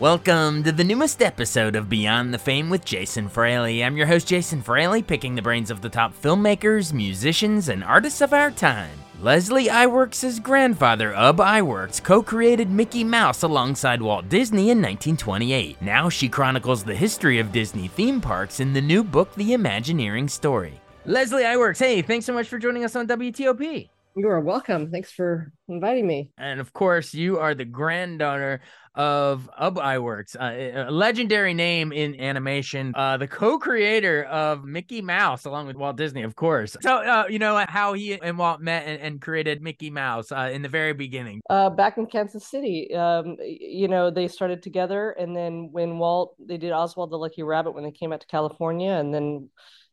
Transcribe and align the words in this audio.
Welcome 0.00 0.62
to 0.62 0.72
the 0.72 0.82
newest 0.82 1.20
episode 1.20 1.76
of 1.76 1.90
Beyond 1.90 2.32
the 2.32 2.38
Fame 2.38 2.70
with 2.70 2.86
Jason 2.86 3.28
Fraley. 3.28 3.84
I'm 3.84 3.98
your 3.98 4.06
host, 4.06 4.26
Jason 4.26 4.62
Fraley, 4.62 5.02
picking 5.02 5.34
the 5.34 5.42
brains 5.42 5.70
of 5.70 5.82
the 5.82 5.90
top 5.90 6.18
filmmakers, 6.18 6.94
musicians, 6.94 7.68
and 7.68 7.84
artists 7.84 8.22
of 8.22 8.32
our 8.32 8.50
time. 8.50 8.98
Leslie 9.20 9.66
Iwerks' 9.66 10.42
grandfather, 10.42 11.14
Ub 11.14 11.36
Iwerks, 11.36 12.02
co 12.02 12.22
created 12.22 12.70
Mickey 12.70 13.04
Mouse 13.04 13.42
alongside 13.42 14.00
Walt 14.00 14.26
Disney 14.30 14.70
in 14.70 14.78
1928. 14.78 15.82
Now 15.82 16.08
she 16.08 16.30
chronicles 16.30 16.82
the 16.82 16.94
history 16.94 17.38
of 17.38 17.52
Disney 17.52 17.88
theme 17.88 18.22
parks 18.22 18.60
in 18.60 18.72
the 18.72 18.80
new 18.80 19.04
book, 19.04 19.34
The 19.34 19.52
Imagineering 19.52 20.28
Story. 20.28 20.80
Leslie 21.04 21.42
Iwerks, 21.42 21.78
hey, 21.78 22.00
thanks 22.00 22.24
so 22.24 22.32
much 22.32 22.48
for 22.48 22.56
joining 22.58 22.84
us 22.84 22.96
on 22.96 23.06
WTOP. 23.06 23.90
You 24.16 24.28
are 24.28 24.40
welcome. 24.40 24.90
Thanks 24.90 25.12
for 25.12 25.52
inviting 25.68 26.06
me. 26.06 26.30
And 26.36 26.58
of 26.58 26.72
course, 26.72 27.14
you 27.14 27.38
are 27.38 27.54
the 27.54 27.64
granddaughter 27.64 28.60
of 28.94 29.48
Ub 29.56 29.76
Iwerks, 29.76 30.34
uh, 30.34 30.88
a 30.88 30.90
legendary 30.90 31.54
name 31.54 31.92
in 31.92 32.20
animation, 32.20 32.92
uh, 32.96 33.16
the 33.16 33.28
co-creator 33.28 34.24
of 34.24 34.64
Mickey 34.64 35.00
Mouse, 35.00 35.44
along 35.44 35.68
with 35.68 35.76
Walt 35.76 35.96
Disney, 35.96 36.22
of 36.22 36.34
course. 36.34 36.76
So, 36.80 36.96
uh, 36.96 37.24
you 37.28 37.38
know 37.38 37.64
how 37.68 37.92
he 37.92 38.20
and 38.20 38.36
Walt 38.36 38.60
met 38.60 38.86
and, 38.86 39.00
and 39.00 39.20
created 39.20 39.62
Mickey 39.62 39.90
Mouse 39.90 40.32
uh, 40.32 40.50
in 40.52 40.62
the 40.62 40.68
very 40.68 40.92
beginning. 40.92 41.40
Uh, 41.48 41.70
back 41.70 41.98
in 41.98 42.06
Kansas 42.06 42.46
City, 42.46 42.92
um, 42.94 43.36
you 43.40 43.88
know, 43.88 44.10
they 44.10 44.26
started 44.26 44.62
together, 44.62 45.12
and 45.12 45.36
then 45.36 45.68
when 45.70 45.98
Walt, 45.98 46.34
they 46.38 46.56
did 46.56 46.72
Oswald 46.72 47.10
the 47.10 47.16
Lucky 47.16 47.42
Rabbit 47.42 47.72
when 47.72 47.84
they 47.84 47.92
came 47.92 48.12
out 48.12 48.20
to 48.22 48.26
California, 48.26 48.92
and 48.92 49.14
then 49.14 49.48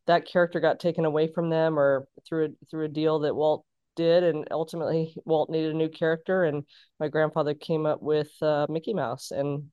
that 0.06 0.26
character 0.26 0.58
got 0.58 0.80
taken 0.80 1.04
away 1.04 1.30
from 1.32 1.50
them, 1.50 1.78
or 1.78 2.08
through 2.26 2.46
a, 2.46 2.48
through 2.70 2.86
a 2.86 2.88
deal 2.88 3.20
that 3.20 3.34
Walt 3.34 3.64
did 3.98 4.22
and 4.22 4.46
ultimately 4.52 5.12
walt 5.24 5.50
needed 5.50 5.74
a 5.74 5.76
new 5.76 5.88
character 5.88 6.44
and 6.44 6.62
my 7.00 7.08
grandfather 7.08 7.52
came 7.52 7.84
up 7.84 8.00
with 8.00 8.30
uh, 8.40 8.64
mickey 8.70 8.94
mouse 8.94 9.32
and 9.32 9.64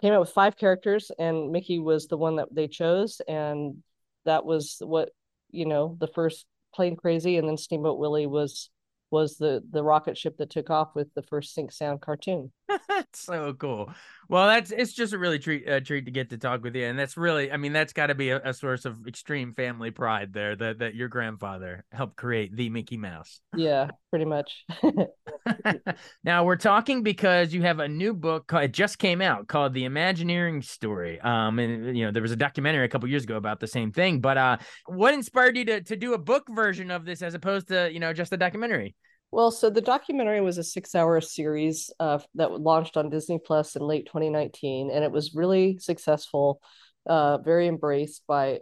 came 0.00 0.12
up 0.12 0.18
with 0.20 0.30
five 0.30 0.56
characters 0.56 1.12
and 1.16 1.52
mickey 1.52 1.78
was 1.78 2.08
the 2.08 2.16
one 2.16 2.36
that 2.36 2.52
they 2.52 2.66
chose 2.66 3.20
and 3.28 3.76
that 4.24 4.44
was 4.44 4.78
what 4.80 5.10
you 5.52 5.64
know 5.64 5.96
the 6.00 6.08
first 6.08 6.44
plane 6.74 6.96
crazy 6.96 7.36
and 7.36 7.48
then 7.48 7.56
steamboat 7.56 7.98
willie 7.98 8.26
was 8.26 8.68
was 9.12 9.36
the 9.36 9.62
the 9.70 9.82
rocket 9.82 10.16
ship 10.16 10.36
that 10.38 10.50
took 10.50 10.70
off 10.70 10.94
with 10.94 11.12
the 11.14 11.22
first 11.22 11.54
sync 11.54 11.70
sound 11.70 12.00
cartoon 12.00 12.50
so 13.12 13.52
cool 13.54 13.92
well, 14.32 14.46
that's 14.46 14.70
it's 14.70 14.94
just 14.94 15.12
a 15.12 15.18
really 15.18 15.38
treat 15.38 15.68
uh, 15.68 15.80
treat 15.80 16.06
to 16.06 16.10
get 16.10 16.30
to 16.30 16.38
talk 16.38 16.62
with 16.62 16.74
you, 16.74 16.86
and 16.86 16.98
that's 16.98 17.18
really, 17.18 17.52
I 17.52 17.58
mean, 17.58 17.74
that's 17.74 17.92
got 17.92 18.06
to 18.06 18.14
be 18.14 18.30
a, 18.30 18.40
a, 18.42 18.54
source 18.54 18.86
of 18.86 19.06
extreme 19.06 19.52
family 19.52 19.90
pride 19.90 20.32
there 20.32 20.56
that 20.56 20.78
that 20.78 20.94
your 20.94 21.08
grandfather 21.08 21.84
helped 21.92 22.16
create 22.16 22.56
the 22.56 22.70
Mickey 22.70 22.96
Mouse. 22.96 23.42
Yeah, 23.54 23.90
pretty 24.08 24.24
much. 24.24 24.64
now 26.24 26.44
we're 26.44 26.56
talking 26.56 27.02
because 27.02 27.52
you 27.52 27.62
have 27.62 27.78
a 27.78 27.88
new 27.88 28.14
book. 28.14 28.50
It 28.52 28.72
just 28.72 28.98
came 28.98 29.20
out 29.20 29.48
called 29.48 29.74
The 29.74 29.84
Imagineering 29.84 30.62
Story. 30.62 31.20
Um, 31.20 31.58
and 31.58 31.96
you 31.96 32.04
know 32.04 32.12
there 32.12 32.22
was 32.22 32.32
a 32.32 32.36
documentary 32.36 32.84
a 32.84 32.88
couple 32.88 33.08
years 33.08 33.24
ago 33.24 33.36
about 33.36 33.60
the 33.60 33.66
same 33.66 33.92
thing. 33.92 34.20
But 34.20 34.38
uh, 34.38 34.56
what 34.86 35.14
inspired 35.14 35.56
you 35.56 35.64
to 35.66 35.82
to 35.82 35.96
do 35.96 36.14
a 36.14 36.18
book 36.18 36.44
version 36.50 36.90
of 36.90 37.04
this 37.04 37.22
as 37.22 37.34
opposed 37.34 37.68
to 37.68 37.92
you 37.92 38.00
know 38.00 38.12
just 38.12 38.32
a 38.32 38.36
documentary? 38.36 38.94
Well, 39.30 39.50
so 39.50 39.70
the 39.70 39.80
documentary 39.80 40.42
was 40.42 40.58
a 40.58 40.64
six-hour 40.64 41.22
series 41.22 41.90
uh, 41.98 42.18
that 42.34 42.60
launched 42.60 42.98
on 42.98 43.08
Disney 43.08 43.38
Plus 43.38 43.76
in 43.76 43.82
late 43.82 44.04
2019, 44.04 44.90
and 44.90 45.02
it 45.02 45.10
was 45.10 45.34
really 45.34 45.78
successful, 45.78 46.60
uh, 47.06 47.38
very 47.38 47.66
embraced 47.66 48.24
by 48.28 48.60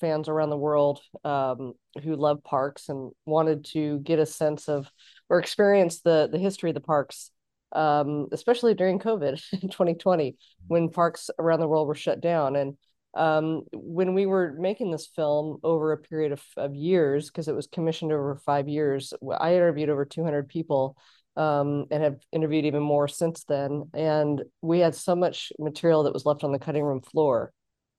fans 0.00 0.28
around 0.28 0.50
the 0.50 0.56
world 0.56 1.00
um, 1.24 1.74
who 2.02 2.16
love 2.16 2.42
parks 2.42 2.88
and 2.88 3.12
wanted 3.26 3.64
to 3.66 3.98
get 4.00 4.18
a 4.18 4.26
sense 4.26 4.68
of 4.68 4.90
or 5.28 5.38
experience 5.38 6.00
the 6.00 6.28
the 6.30 6.38
history 6.38 6.70
of 6.70 6.74
the 6.74 6.80
parks, 6.80 7.30
um, 7.72 8.28
especially 8.32 8.74
during 8.74 8.98
COVID 8.98 9.40
in 9.62 9.68
2020 9.68 10.36
when 10.66 10.88
parks 10.88 11.30
around 11.38 11.60
the 11.60 11.68
world 11.68 11.86
were 11.86 11.94
shut 11.94 12.20
down 12.20 12.56
and 12.56 12.76
um, 13.14 13.62
when 13.72 14.14
we 14.14 14.26
were 14.26 14.54
making 14.58 14.90
this 14.90 15.08
film 15.08 15.58
over 15.62 15.92
a 15.92 15.98
period 15.98 16.32
of, 16.32 16.42
of 16.56 16.74
years, 16.74 17.28
because 17.28 17.48
it 17.48 17.54
was 17.54 17.66
commissioned 17.66 18.12
over 18.12 18.36
five 18.36 18.68
years, 18.68 19.12
I 19.38 19.54
interviewed 19.54 19.90
over 19.90 20.04
200 20.04 20.48
people 20.48 20.96
um, 21.36 21.86
and 21.90 22.02
have 22.02 22.20
interviewed 22.32 22.66
even 22.66 22.82
more 22.82 23.08
since 23.08 23.44
then. 23.44 23.90
And 23.94 24.42
we 24.62 24.78
had 24.78 24.94
so 24.94 25.16
much 25.16 25.52
material 25.58 26.04
that 26.04 26.12
was 26.12 26.26
left 26.26 26.44
on 26.44 26.52
the 26.52 26.58
cutting 26.58 26.84
room 26.84 27.00
floor. 27.00 27.52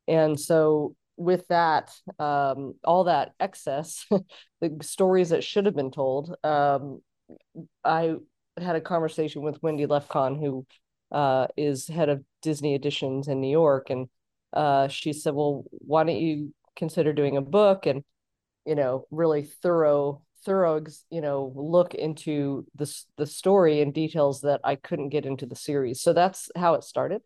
And 0.08 0.40
so, 0.40 0.96
with 1.22 1.48
that, 1.48 1.92
um, 2.20 2.76
all 2.84 3.06
that 3.06 3.34
excess, 3.40 4.06
the 4.62 4.78
stories 4.82 5.30
that 5.30 5.44
should 5.44 5.66
have 5.66 5.76
been 5.76 5.92
told, 5.92 6.36
um, 6.44 7.02
I 7.84 8.16
had 8.58 8.76
a 8.76 8.82
conversation 8.82 9.42
with 9.42 9.62
Wendy 9.62 9.86
Lefkon, 9.86 10.40
who 10.40 10.66
uh, 11.12 11.48
is 11.58 11.88
head 11.88 12.09
of 12.09 12.24
Disney 12.42 12.76
Editions 12.76 13.28
in 13.28 13.42
New 13.42 13.50
York. 13.50 13.90
And 13.90 14.09
uh, 14.54 14.88
she 14.88 15.14
said, 15.14 15.34
"Well, 15.34 15.66
why 15.72 16.04
don't 16.04 16.18
you 16.18 16.54
consider 16.76 17.14
doing 17.14 17.38
a 17.38 17.42
book 17.42 17.86
and 17.86 18.03
you 18.66 18.76
know 18.76 19.06
really 19.12 19.44
thorough 19.44 20.24
thorough 20.46 20.82
you 21.09 21.22
know 21.22 21.52
look 21.56 21.94
into 21.94 22.66
the 22.76 22.92
the 23.18 23.28
story 23.28 23.82
and 23.82 23.94
details 23.94 24.42
that 24.42 24.62
I 24.64 24.76
couldn't 24.76 25.09
get 25.09 25.26
into 25.26 25.46
the 25.46 25.56
series." 25.56 26.02
So 26.02 26.14
that's 26.14 26.50
how 26.56 26.76
it 26.76 26.84
started, 26.84 27.22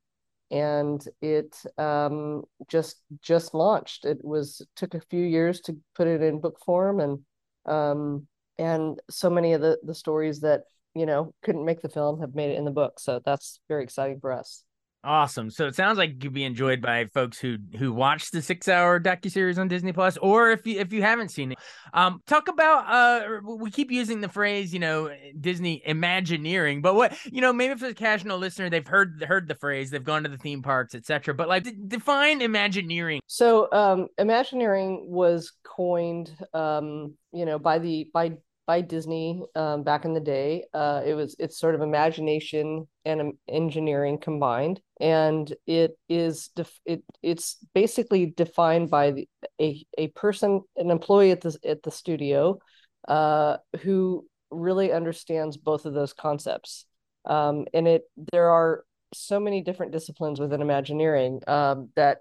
and 0.52 1.06
it 1.22 1.56
um, 1.78 2.44
just 2.68 3.02
just 3.22 3.54
launched. 3.54 4.06
It 4.06 4.24
was 4.24 4.66
took 4.76 4.94
a 4.94 5.02
few 5.10 5.24
years 5.24 5.62
to 5.62 5.78
put 5.96 6.08
it 6.08 6.22
in 6.22 6.40
book 6.40 6.60
form, 6.66 7.00
and 7.00 7.20
um, 7.66 8.28
and 8.58 9.00
so 9.10 9.30
many 9.30 9.54
of 9.54 9.62
the 9.62 9.80
the 9.84 9.96
stories 9.96 10.42
that 10.42 10.62
you 10.94 11.06
know 11.06 11.34
couldn't 11.44 11.66
make 11.66 11.82
the 11.82 11.90
film 11.90 12.20
have 12.22 12.36
made 12.36 12.52
it 12.52 12.58
in 12.58 12.66
the 12.66 12.72
book. 12.72 13.00
So 13.00 13.22
that's 13.26 13.60
very 13.68 13.84
exciting 13.84 14.20
for 14.20 14.32
us. 14.32 14.64
Awesome. 15.06 15.52
So 15.52 15.68
it 15.68 15.76
sounds 15.76 16.00
like 16.00 16.20
could 16.20 16.34
be 16.34 16.44
enjoyed 16.44 16.82
by 16.82 17.06
folks 17.14 17.38
who 17.38 17.58
who 17.78 17.94
watched 17.94 18.32
the 18.32 18.42
six 18.42 18.68
hour 18.68 19.00
docu 19.00 19.32
series 19.32 19.60
on 19.60 19.68
Disney 19.68 19.94
Plus, 19.94 20.18
or 20.18 20.50
if 20.50 20.66
you 20.66 20.80
if 20.80 20.92
you 20.92 21.04
haven't 21.04 21.30
seen 21.30 21.52
it. 21.52 21.60
Um, 21.94 22.22
talk 22.26 22.48
about 22.48 22.86
uh, 22.88 23.40
we 23.44 23.70
keep 23.70 23.92
using 23.92 24.20
the 24.20 24.30
phrase, 24.30 24.74
you 24.74 24.80
know, 24.80 25.12
Disney 25.40 25.84
Imagineering, 25.86 26.82
but 26.82 26.96
what 26.96 27.16
you 27.26 27.40
know, 27.40 27.54
maybe 27.54 27.76
for 27.76 27.88
the 27.88 27.94
casual 27.94 28.40
listener, 28.40 28.70
they've 28.72 28.88
heard 28.88 29.24
heard 29.24 29.48
the 29.48 29.56
phrase, 29.56 29.92
they've 29.92 30.04
gone 30.04 30.24
to 30.24 30.30
the 30.30 30.40
theme 30.40 30.64
parks, 30.64 30.96
etc. 30.96 31.36
But 31.36 31.50
like, 31.50 31.66
d- 31.66 31.76
define 31.88 32.42
Imagineering. 32.42 33.22
So, 33.28 33.72
um, 33.72 34.08
Imagineering 34.18 35.06
was 35.08 35.54
coined, 35.64 36.36
um, 36.56 37.14
you 37.32 37.46
know, 37.46 37.60
by 37.60 37.78
the 37.78 38.10
by 38.12 38.38
by 38.66 38.82
Disney 38.82 39.44
um, 39.56 39.84
back 39.84 40.06
in 40.06 40.14
the 40.14 40.20
day. 40.20 40.66
Uh, 40.74 41.02
it 41.06 41.14
was 41.14 41.36
it's 41.40 41.60
sort 41.60 41.76
of 41.76 41.82
imagination 41.82 42.88
and 43.06 43.34
engineering 43.48 44.18
combined, 44.18 44.82
and 45.00 45.54
it 45.68 45.98
is 46.10 46.50
def- 46.56 46.80
it 46.86 47.04
it's 47.22 47.58
basically 47.74 48.28
defined 48.28 48.90
by 48.90 49.12
the, 49.12 49.30
a 49.62 49.86
a 49.98 50.08
person, 50.10 50.62
an 50.78 50.92
employee 50.92 51.32
at 51.32 51.42
the 51.42 51.58
at 51.66 51.84
the 51.84 51.92
studio, 51.92 52.60
uh, 53.08 53.58
who 53.82 54.26
really 54.52 54.92
understands 54.92 55.58
both 55.58 55.86
of 55.86 55.94
those 55.94 56.14
concepts. 56.14 56.86
Um, 57.26 57.66
and 57.74 57.88
it 57.88 58.04
there 58.32 58.50
are 58.50 58.84
so 59.14 59.40
many 59.40 59.62
different 59.62 59.92
disciplines 59.92 60.40
within 60.40 60.62
Imagineering 60.62 61.42
um, 61.48 61.90
that 61.96 62.20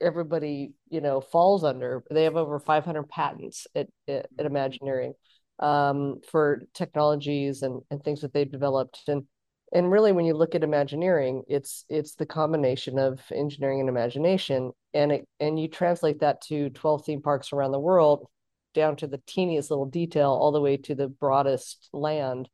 everybody 0.00 0.72
you 0.88 1.00
know 1.00 1.20
falls 1.20 1.64
under. 1.64 2.02
They 2.10 2.24
have 2.24 2.36
over 2.36 2.58
500 2.58 3.08
patents 3.08 3.66
at, 3.74 3.88
at, 4.08 4.26
at 4.38 4.46
Imagineering 4.46 5.14
um, 5.60 6.20
for 6.30 6.62
technologies 6.74 7.62
and, 7.62 7.82
and 7.90 8.02
things 8.02 8.20
that 8.22 8.32
they've 8.32 8.50
developed. 8.50 9.02
And 9.08 9.24
and 9.72 9.90
really 9.90 10.12
when 10.12 10.24
you 10.24 10.34
look 10.34 10.54
at 10.54 10.64
imagineering, 10.64 11.44
it's 11.48 11.84
it's 11.88 12.14
the 12.16 12.26
combination 12.26 12.98
of 12.98 13.20
engineering 13.32 13.80
and 13.80 13.88
imagination. 13.88 14.72
And 14.94 15.12
it 15.12 15.28
and 15.38 15.60
you 15.60 15.68
translate 15.68 16.20
that 16.20 16.40
to 16.42 16.70
12 16.70 17.04
theme 17.04 17.22
parks 17.22 17.52
around 17.52 17.72
the 17.72 17.80
world, 17.80 18.28
down 18.74 18.96
to 18.96 19.06
the 19.06 19.22
teeniest 19.26 19.70
little 19.70 19.86
detail, 19.86 20.30
all 20.30 20.52
the 20.52 20.60
way 20.60 20.76
to 20.78 20.94
the 20.94 21.08
broadest 21.08 21.88
land. 21.92 22.48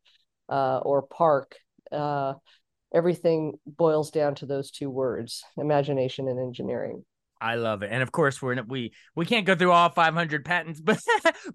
uh, 0.49 0.79
or 0.79 1.01
park, 1.01 1.55
uh, 1.91 2.33
everything 2.93 3.53
boils 3.65 4.11
down 4.11 4.35
to 4.35 4.45
those 4.45 4.71
two 4.71 4.89
words: 4.89 5.43
imagination 5.57 6.27
and 6.27 6.39
engineering. 6.39 7.05
I 7.39 7.55
love 7.55 7.83
it, 7.83 7.89
and 7.91 8.01
of 8.01 8.11
course 8.11 8.41
we're 8.41 8.61
we 8.63 8.93
we 9.15 9.25
can't 9.25 9.45
go 9.45 9.55
through 9.55 9.71
all 9.71 9.89
500 9.89 10.45
patents, 10.45 10.81
but 10.83 10.99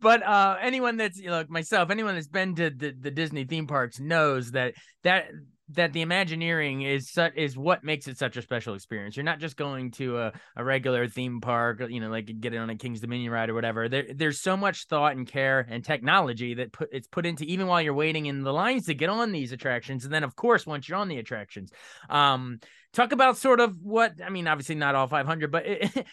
but 0.01 0.23
uh, 0.23 0.57
anyone 0.61 0.97
that's 0.97 1.19
you 1.19 1.27
know, 1.27 1.37
like 1.39 1.51
myself, 1.51 1.91
anyone 1.91 2.15
that's 2.15 2.29
been 2.29 2.55
to 2.57 2.71
the, 2.71 2.95
the 2.99 3.11
Disney 3.11 3.45
theme 3.45 3.67
parks 3.67 3.99
knows 3.99 4.53
that 4.53 4.75
that 5.03 5.27
that 5.75 5.93
the 5.93 6.03
Imagineering 6.03 6.83
is 6.83 7.11
such 7.11 7.35
is 7.37 7.57
what 7.57 7.85
makes 7.85 8.07
it 8.07 8.19
such 8.19 8.37
a 8.37 8.43
special 8.43 8.75
experience. 8.75 9.17
You're 9.17 9.25
not 9.25 9.39
just 9.39 9.57
going 9.57 9.91
to 9.93 10.19
a, 10.19 10.33
a 10.57 10.65
regular 10.65 11.09
theme 11.09 11.41
park, 11.41 11.83
you 11.89 12.01
know, 12.01 12.11
like 12.11 12.31
get 12.41 12.55
it 12.55 12.59
on 12.59 12.71
a 12.71 12.77
King's 12.77 13.01
Dominion 13.01 13.33
ride 13.33 13.51
or 13.51 13.55
whatever. 13.55 13.89
There, 13.89 14.05
there's 14.15 14.43
so 14.43 14.57
much 14.57 14.87
thought 14.87 15.17
and 15.17 15.27
care 15.27 15.67
and 15.69 15.85
technology 15.85 16.55
that 16.55 16.73
put 16.73 16.89
it's 16.93 17.09
put 17.09 17.27
into 17.27 17.45
even 17.45 17.67
while 17.67 17.81
you're 17.81 17.95
waiting 17.95 18.27
in 18.27 18.43
the 18.43 18.53
lines 18.53 18.87
to 18.87 18.95
get 18.95 19.09
on 19.09 19.33
these 19.33 19.53
attractions, 19.53 20.05
and 20.05 20.13
then 20.13 20.25
of 20.25 20.37
course 20.37 20.67
once 20.67 20.89
you're 20.89 20.99
on 20.99 21.09
the 21.09 21.19
attractions. 21.19 21.73
Um, 22.11 22.59
talk 22.93 23.13
about 23.13 23.37
sort 23.37 23.61
of 23.61 23.77
what 23.83 24.15
I 24.25 24.31
mean. 24.31 24.47
Obviously 24.47 24.75
not 24.75 24.95
all 24.95 25.07
500, 25.07 25.51
but 25.51 25.65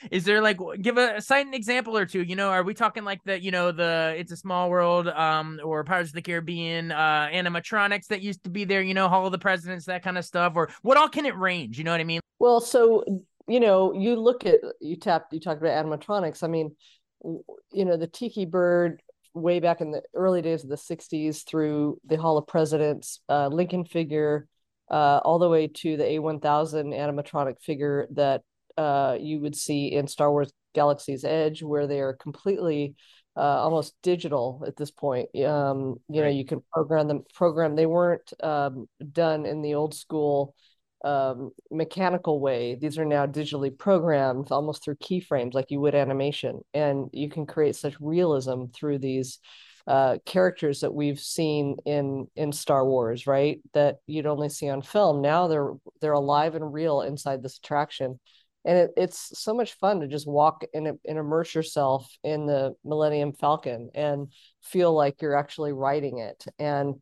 is 0.11 0.23
there 0.23 0.41
like 0.41 0.59
give 0.81 0.97
a 0.97 1.21
cite 1.21 1.45
an 1.45 1.53
example 1.53 1.97
or 1.97 2.05
two? 2.05 2.23
You 2.23 2.35
know, 2.35 2.49
are 2.49 2.63
we 2.63 2.73
talking 2.73 3.03
like 3.03 3.23
the 3.23 3.41
you 3.41 3.51
know 3.51 3.71
the 3.71 4.15
It's 4.17 4.31
a 4.31 4.37
Small 4.37 4.69
World, 4.69 5.07
um, 5.07 5.59
or 5.63 5.83
Pirates 5.83 6.09
of 6.09 6.15
the 6.15 6.21
Caribbean, 6.21 6.91
uh, 6.91 7.29
animatronics 7.31 8.07
that 8.07 8.21
used 8.21 8.43
to 8.43 8.49
be 8.49 8.63
there? 8.63 8.81
You 8.81 8.93
know, 8.93 9.07
Hall 9.07 9.25
of 9.25 9.31
the 9.31 9.39
Presidents, 9.39 9.85
that 9.85 10.03
kind 10.03 10.17
of 10.17 10.25
stuff, 10.25 10.53
or 10.55 10.69
what 10.81 10.97
all 10.97 11.09
can 11.09 11.25
it 11.25 11.37
range? 11.37 11.77
You 11.77 11.83
know 11.83 11.91
what 11.91 12.01
I 12.01 12.05
mean? 12.05 12.21
Well, 12.39 12.61
so 12.61 13.03
you 13.47 13.59
know, 13.59 13.93
you 13.93 14.15
look 14.15 14.45
at 14.45 14.59
you 14.79 14.95
tapped 14.95 15.33
you 15.33 15.39
talked 15.39 15.61
about 15.61 15.85
animatronics. 15.85 16.43
I 16.43 16.47
mean, 16.47 16.75
you 17.23 17.85
know, 17.85 17.97
the 17.97 18.07
Tiki 18.07 18.45
Bird 18.45 19.01
way 19.33 19.59
back 19.59 19.81
in 19.81 19.91
the 19.91 20.01
early 20.13 20.41
days 20.41 20.63
of 20.63 20.69
the 20.69 20.75
60s 20.75 21.45
through 21.45 21.99
the 22.05 22.17
Hall 22.17 22.37
of 22.37 22.47
Presidents, 22.47 23.21
uh, 23.29 23.47
Lincoln 23.47 23.85
figure, 23.85 24.47
uh, 24.89 25.19
all 25.23 25.39
the 25.39 25.49
way 25.49 25.67
to 25.67 25.97
the 25.97 26.03
A1000 26.03 26.93
animatronic 26.93 27.61
figure 27.61 28.07
that 28.11 28.41
uh, 28.77 29.17
you 29.19 29.39
would 29.41 29.55
see 29.55 29.91
in 29.91 30.07
Star 30.07 30.31
Wars 30.31 30.51
Galaxy's 30.73 31.23
Edge, 31.23 31.61
where 31.61 31.87
they 31.87 31.99
are 31.99 32.13
completely 32.13 32.95
uh, 33.35 33.41
almost 33.41 33.95
digital 34.03 34.63
at 34.67 34.75
this 34.75 34.91
point. 34.91 35.29
Um, 35.45 35.99
you 36.09 36.21
right. 36.21 36.27
know, 36.27 36.29
you 36.29 36.45
can 36.45 36.61
program 36.71 37.07
them. 37.07 37.23
Program. 37.33 37.75
They 37.75 37.85
weren't 37.85 38.31
um, 38.41 38.87
done 39.11 39.45
in 39.45 39.61
the 39.61 39.75
old 39.75 39.93
school 39.93 40.55
um, 41.03 41.51
mechanical 41.71 42.39
way. 42.39 42.75
These 42.75 42.97
are 42.97 43.05
now 43.05 43.25
digitally 43.25 43.75
programmed, 43.75 44.51
almost 44.51 44.83
through 44.83 44.95
keyframes, 44.95 45.53
like 45.53 45.71
you 45.71 45.79
would 45.79 45.95
animation, 45.95 46.61
and 46.73 47.09
you 47.13 47.29
can 47.29 47.45
create 47.45 47.75
such 47.75 47.95
realism 47.99 48.65
through 48.73 48.99
these 48.99 49.39
uh, 49.87 50.17
characters 50.25 50.81
that 50.81 50.93
we've 50.93 51.19
seen 51.19 51.77
in 51.85 52.27
in 52.35 52.51
Star 52.51 52.85
Wars, 52.85 53.27
right? 53.27 53.59
That 53.73 53.97
you'd 54.07 54.25
only 54.25 54.49
see 54.49 54.69
on 54.69 54.81
film. 54.81 55.21
Now 55.21 55.47
they're 55.47 55.73
they're 56.01 56.13
alive 56.13 56.55
and 56.55 56.73
real 56.73 57.01
inside 57.01 57.41
this 57.41 57.57
attraction, 57.57 58.19
and 58.65 58.77
it, 58.77 58.91
it's 58.97 59.39
so 59.39 59.53
much 59.53 59.73
fun 59.73 60.01
to 60.01 60.07
just 60.07 60.27
walk 60.27 60.63
and, 60.73 60.87
and 60.87 61.17
immerse 61.17 61.55
yourself 61.55 62.07
in 62.23 62.45
the 62.45 62.75
Millennium 62.83 63.33
Falcon 63.33 63.89
and 63.93 64.31
feel 64.61 64.93
like 64.93 65.21
you're 65.21 65.37
actually 65.37 65.73
riding 65.73 66.19
it. 66.19 66.45
And 66.57 66.95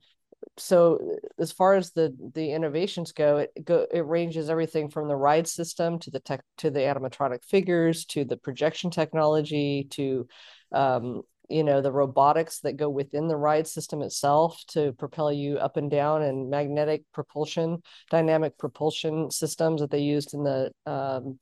so 0.57 1.17
as 1.39 1.51
far 1.51 1.75
as 1.75 1.91
the 1.91 2.15
the 2.33 2.51
innovations 2.51 3.11
go 3.11 3.37
it 3.37 3.51
go 3.63 3.85
it 3.91 4.05
ranges 4.05 4.49
everything 4.49 4.89
from 4.89 5.07
the 5.07 5.15
ride 5.15 5.47
system 5.47 5.99
to 5.99 6.11
the 6.11 6.19
tech 6.19 6.41
to 6.57 6.69
the 6.69 6.79
animatronic 6.79 7.43
figures 7.43 8.05
to 8.05 8.23
the 8.23 8.37
projection 8.37 8.89
technology 8.89 9.87
to 9.89 10.27
um, 10.71 11.21
you 11.49 11.63
know 11.63 11.81
the 11.81 11.91
robotics 11.91 12.59
that 12.59 12.77
go 12.77 12.89
within 12.89 13.27
the 13.27 13.37
ride 13.37 13.67
system 13.67 14.01
itself 14.01 14.61
to 14.67 14.91
propel 14.93 15.31
you 15.31 15.57
up 15.57 15.77
and 15.77 15.89
down 15.89 16.21
and 16.21 16.49
magnetic 16.49 17.03
propulsion 17.13 17.81
dynamic 18.09 18.57
propulsion 18.57 19.31
systems 19.31 19.81
that 19.81 19.89
they 19.91 19.99
used 19.99 20.33
in 20.33 20.43
the 20.43 20.71
um, 20.85 21.39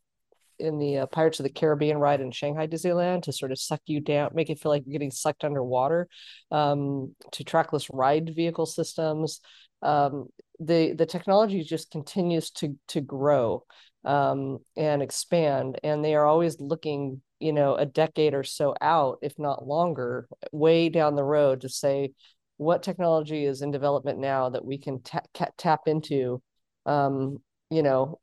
in 0.59 0.79
the 0.79 0.99
uh, 0.99 1.05
Pirates 1.07 1.39
of 1.39 1.43
the 1.43 1.49
Caribbean 1.49 1.97
ride 1.97 2.21
in 2.21 2.31
Shanghai 2.31 2.67
Disneyland 2.67 3.23
to 3.23 3.33
sort 3.33 3.51
of 3.51 3.59
suck 3.59 3.81
you 3.85 3.99
down, 3.99 4.31
make 4.33 4.49
it 4.49 4.59
feel 4.59 4.71
like 4.71 4.83
you're 4.85 4.93
getting 4.93 5.11
sucked 5.11 5.43
underwater. 5.43 6.07
Um, 6.51 7.15
to 7.33 7.43
trackless 7.43 7.89
ride 7.89 8.33
vehicle 8.35 8.65
systems, 8.65 9.41
um, 9.81 10.27
the 10.59 10.93
the 10.93 11.05
technology 11.05 11.63
just 11.63 11.91
continues 11.91 12.51
to 12.51 12.77
to 12.89 13.01
grow 13.01 13.65
um, 14.03 14.59
and 14.77 15.01
expand, 15.01 15.79
and 15.83 16.03
they 16.03 16.15
are 16.15 16.25
always 16.25 16.59
looking 16.59 17.21
you 17.39 17.53
know 17.53 17.75
a 17.75 17.85
decade 17.85 18.33
or 18.33 18.43
so 18.43 18.75
out 18.81 19.19
if 19.21 19.37
not 19.37 19.67
longer 19.67 20.27
way 20.51 20.89
down 20.89 21.15
the 21.15 21.23
road 21.23 21.61
to 21.61 21.69
say 21.69 22.11
what 22.57 22.83
technology 22.83 23.43
is 23.43 23.61
in 23.61 23.71
development 23.71 24.19
now 24.19 24.49
that 24.49 24.63
we 24.63 24.77
can 24.77 25.01
ta- 25.01 25.21
tap 25.57 25.81
into 25.87 26.41
um, 26.85 27.39
you 27.69 27.83
know 27.83 28.19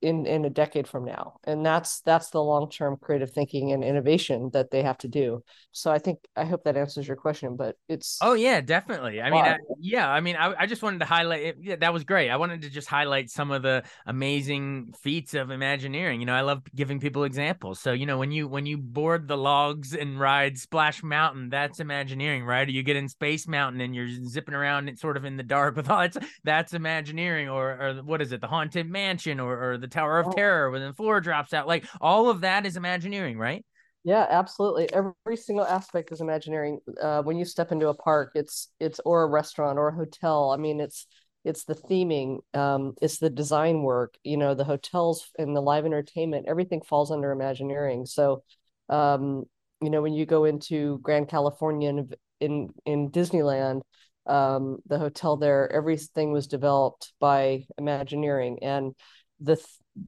in 0.00 0.26
in 0.26 0.44
a 0.44 0.50
decade 0.50 0.86
from 0.86 1.04
now. 1.04 1.34
And 1.44 1.64
that's 1.64 2.00
that's 2.02 2.30
the 2.30 2.42
long-term 2.42 2.98
creative 3.00 3.30
thinking 3.30 3.72
and 3.72 3.82
innovation 3.82 4.50
that 4.52 4.70
they 4.70 4.82
have 4.82 4.98
to 4.98 5.08
do. 5.08 5.42
So 5.72 5.90
i 5.90 5.98
think 5.98 6.18
i 6.36 6.44
hope 6.44 6.64
that 6.64 6.76
answers 6.76 7.06
your 7.06 7.16
question 7.16 7.56
but 7.56 7.76
it's 7.88 8.18
oh 8.20 8.34
yeah 8.34 8.60
definitely. 8.60 9.20
I 9.20 9.30
mean 9.30 9.44
I, 9.44 9.58
yeah 9.78 10.10
i 10.10 10.20
mean 10.20 10.36
I, 10.36 10.54
I 10.60 10.66
just 10.66 10.82
wanted 10.82 11.00
to 11.00 11.04
highlight 11.04 11.42
it. 11.42 11.56
yeah 11.60 11.76
that 11.76 11.92
was 11.92 12.04
great. 12.04 12.30
I 12.30 12.36
wanted 12.36 12.62
to 12.62 12.70
just 12.70 12.88
highlight 12.88 13.30
some 13.30 13.50
of 13.50 13.62
the 13.62 13.84
amazing 14.06 14.94
feats 15.02 15.34
of 15.34 15.50
imagineering. 15.50 16.20
You 16.20 16.26
know 16.26 16.34
i 16.34 16.42
love 16.42 16.62
giving 16.74 17.00
people 17.00 17.24
examples. 17.24 17.80
So 17.80 17.92
you 17.92 18.06
know 18.06 18.18
when 18.18 18.30
you 18.30 18.48
when 18.48 18.66
you 18.66 18.78
board 18.78 19.28
the 19.28 19.36
logs 19.36 19.94
and 19.94 20.18
ride 20.18 20.58
splash 20.58 21.02
mountain 21.02 21.48
that's 21.48 21.80
imagineering 21.80 22.44
right? 22.44 22.66
Or 22.66 22.70
you 22.70 22.82
get 22.82 22.96
in 22.96 23.08
space 23.08 23.46
mountain 23.48 23.80
and 23.80 23.94
you're 23.94 24.08
zipping 24.08 24.54
around 24.54 24.98
sort 24.98 25.16
of 25.16 25.24
in 25.24 25.36
the 25.36 25.42
dark 25.42 25.76
with 25.76 25.90
all 25.90 26.00
that's 26.00 26.18
that's 26.44 26.74
imagineering. 26.74 27.48
Or 27.48 27.70
or 27.70 27.94
what 28.02 28.22
is 28.22 28.32
it 28.32 28.40
the 28.40 28.46
haunted 28.46 28.88
mansion 28.88 29.40
or, 29.40 29.72
or 29.72 29.78
the 29.78 29.87
the 29.88 29.94
Tower 29.94 30.18
of 30.18 30.28
oh. 30.28 30.32
Terror 30.32 30.70
when 30.70 30.82
the 30.82 30.92
floor 30.92 31.20
drops 31.20 31.52
out. 31.52 31.66
Like 31.66 31.86
all 32.00 32.28
of 32.30 32.42
that 32.42 32.66
is 32.66 32.76
Imagineering, 32.76 33.38
right? 33.38 33.64
Yeah, 34.04 34.26
absolutely. 34.28 34.88
Every 34.92 35.36
single 35.36 35.66
aspect 35.66 36.12
is 36.12 36.20
Imagineering. 36.20 36.80
Uh, 37.00 37.22
when 37.22 37.36
you 37.36 37.44
step 37.44 37.72
into 37.72 37.88
a 37.88 37.94
park, 37.94 38.32
it's 38.34 38.68
it's 38.80 39.00
or 39.04 39.22
a 39.22 39.26
restaurant 39.26 39.78
or 39.78 39.88
a 39.88 39.94
hotel. 39.94 40.50
I 40.50 40.56
mean, 40.56 40.80
it's 40.80 41.06
it's 41.44 41.64
the 41.64 41.74
theming, 41.74 42.38
um, 42.54 42.94
it's 43.00 43.18
the 43.18 43.30
design 43.30 43.82
work. 43.82 44.14
You 44.22 44.36
know, 44.36 44.54
the 44.54 44.64
hotels 44.64 45.30
and 45.38 45.54
the 45.54 45.60
live 45.60 45.84
entertainment. 45.84 46.46
Everything 46.48 46.80
falls 46.82 47.10
under 47.10 47.32
Imagineering. 47.32 48.06
So, 48.06 48.44
um, 48.88 49.44
you 49.80 49.90
know, 49.90 50.02
when 50.02 50.14
you 50.14 50.26
go 50.26 50.44
into 50.44 50.98
Grand 51.00 51.28
California 51.28 51.90
in 51.90 52.10
in, 52.40 52.68
in 52.86 53.10
Disneyland, 53.10 53.82
um, 54.26 54.78
the 54.86 54.98
hotel 54.98 55.36
there, 55.36 55.70
everything 55.72 56.32
was 56.32 56.46
developed 56.46 57.12
by 57.18 57.66
Imagineering, 57.78 58.60
and 58.62 58.94
the 59.40 59.62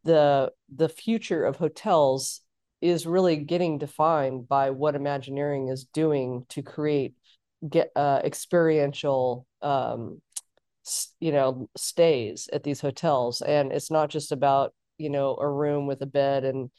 the 0.04 0.52
the 0.74 0.88
future 0.88 1.44
of 1.44 1.56
hotels 1.56 2.40
is 2.80 3.06
really 3.06 3.36
getting 3.36 3.78
defined 3.78 4.48
by 4.48 4.70
what 4.70 4.94
Imagineering 4.94 5.68
is 5.68 5.84
doing 5.84 6.46
to 6.50 6.62
create 6.62 7.14
get 7.68 7.90
uh, 7.94 8.20
experiential 8.24 9.46
um, 9.62 10.20
you 11.20 11.32
know 11.32 11.68
stays 11.76 12.48
at 12.52 12.62
these 12.62 12.80
hotels. 12.80 13.42
And 13.42 13.72
it's 13.72 13.90
not 13.90 14.10
just 14.10 14.32
about 14.32 14.72
you 14.98 15.10
know 15.10 15.36
a 15.36 15.48
room 15.48 15.86
with 15.86 16.02
a 16.02 16.06
bed 16.06 16.44
and 16.44 16.70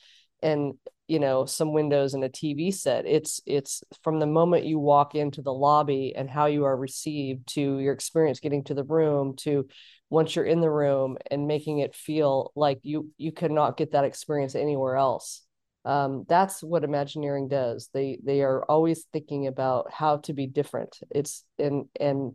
and 0.41 0.74
you 1.08 1.20
know 1.20 1.46
some 1.46 1.74
windows 1.74 2.13
and 2.13 2.24
a 2.24 2.29
tv 2.29 2.74
set. 2.74 3.05
It's 3.05 3.41
it's 3.46 3.84
from 4.03 4.20
the 4.20 4.25
moment 4.25 4.65
you 4.65 4.79
walk 4.79 5.13
into 5.15 5.41
the 5.41 5.53
lobby 5.53 6.13
and 6.15 6.29
how 6.29 6.48
you 6.48 6.65
are 6.65 6.75
received 6.75 7.48
to 7.50 7.79
your 7.79 7.93
experience 7.93 8.39
getting 8.39 8.63
to 8.65 8.74
the 8.74 8.84
room 8.84 9.36
to 9.38 9.67
once 10.12 10.36
you're 10.36 10.46
in 10.46 10.62
the 10.62 10.70
room 10.70 11.18
and 11.32 11.48
making 11.48 11.80
it 11.80 11.96
feel 11.96 12.51
like 12.56 12.80
you 12.84 13.10
you 13.18 13.32
cannot 13.32 13.77
get 13.77 13.94
that 13.94 14.06
experience 14.06 14.53
anywhere 14.53 14.96
else. 14.96 15.41
Um, 15.84 16.25
that's 16.30 16.62
what 16.62 16.84
imagineering 16.84 17.48
does. 17.48 17.89
They 17.91 18.20
they 18.24 18.41
are 18.41 18.63
always 18.65 19.06
thinking 19.12 19.48
about 19.48 19.91
how 19.91 20.18
to 20.18 20.34
be 20.34 20.46
different. 20.46 21.00
It's 21.10 21.44
and 21.58 21.86
and 22.00 22.34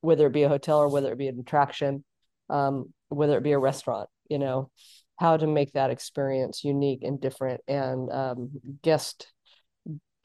whether 0.00 0.26
it 0.26 0.32
be 0.32 0.42
a 0.42 0.48
hotel 0.48 0.78
or 0.78 0.88
whether 0.88 1.12
it 1.12 1.18
be 1.18 1.28
an 1.28 1.40
attraction 1.40 2.04
um, 2.50 2.92
whether 3.08 3.36
it 3.38 3.42
be 3.42 3.52
a 3.52 3.58
restaurant 3.58 4.08
you 4.28 4.38
know 4.38 4.70
how 5.18 5.36
to 5.36 5.46
make 5.46 5.72
that 5.72 5.90
experience 5.90 6.64
unique 6.64 7.02
and 7.02 7.20
different 7.20 7.60
and 7.66 8.10
um, 8.10 8.50
guest 8.82 9.32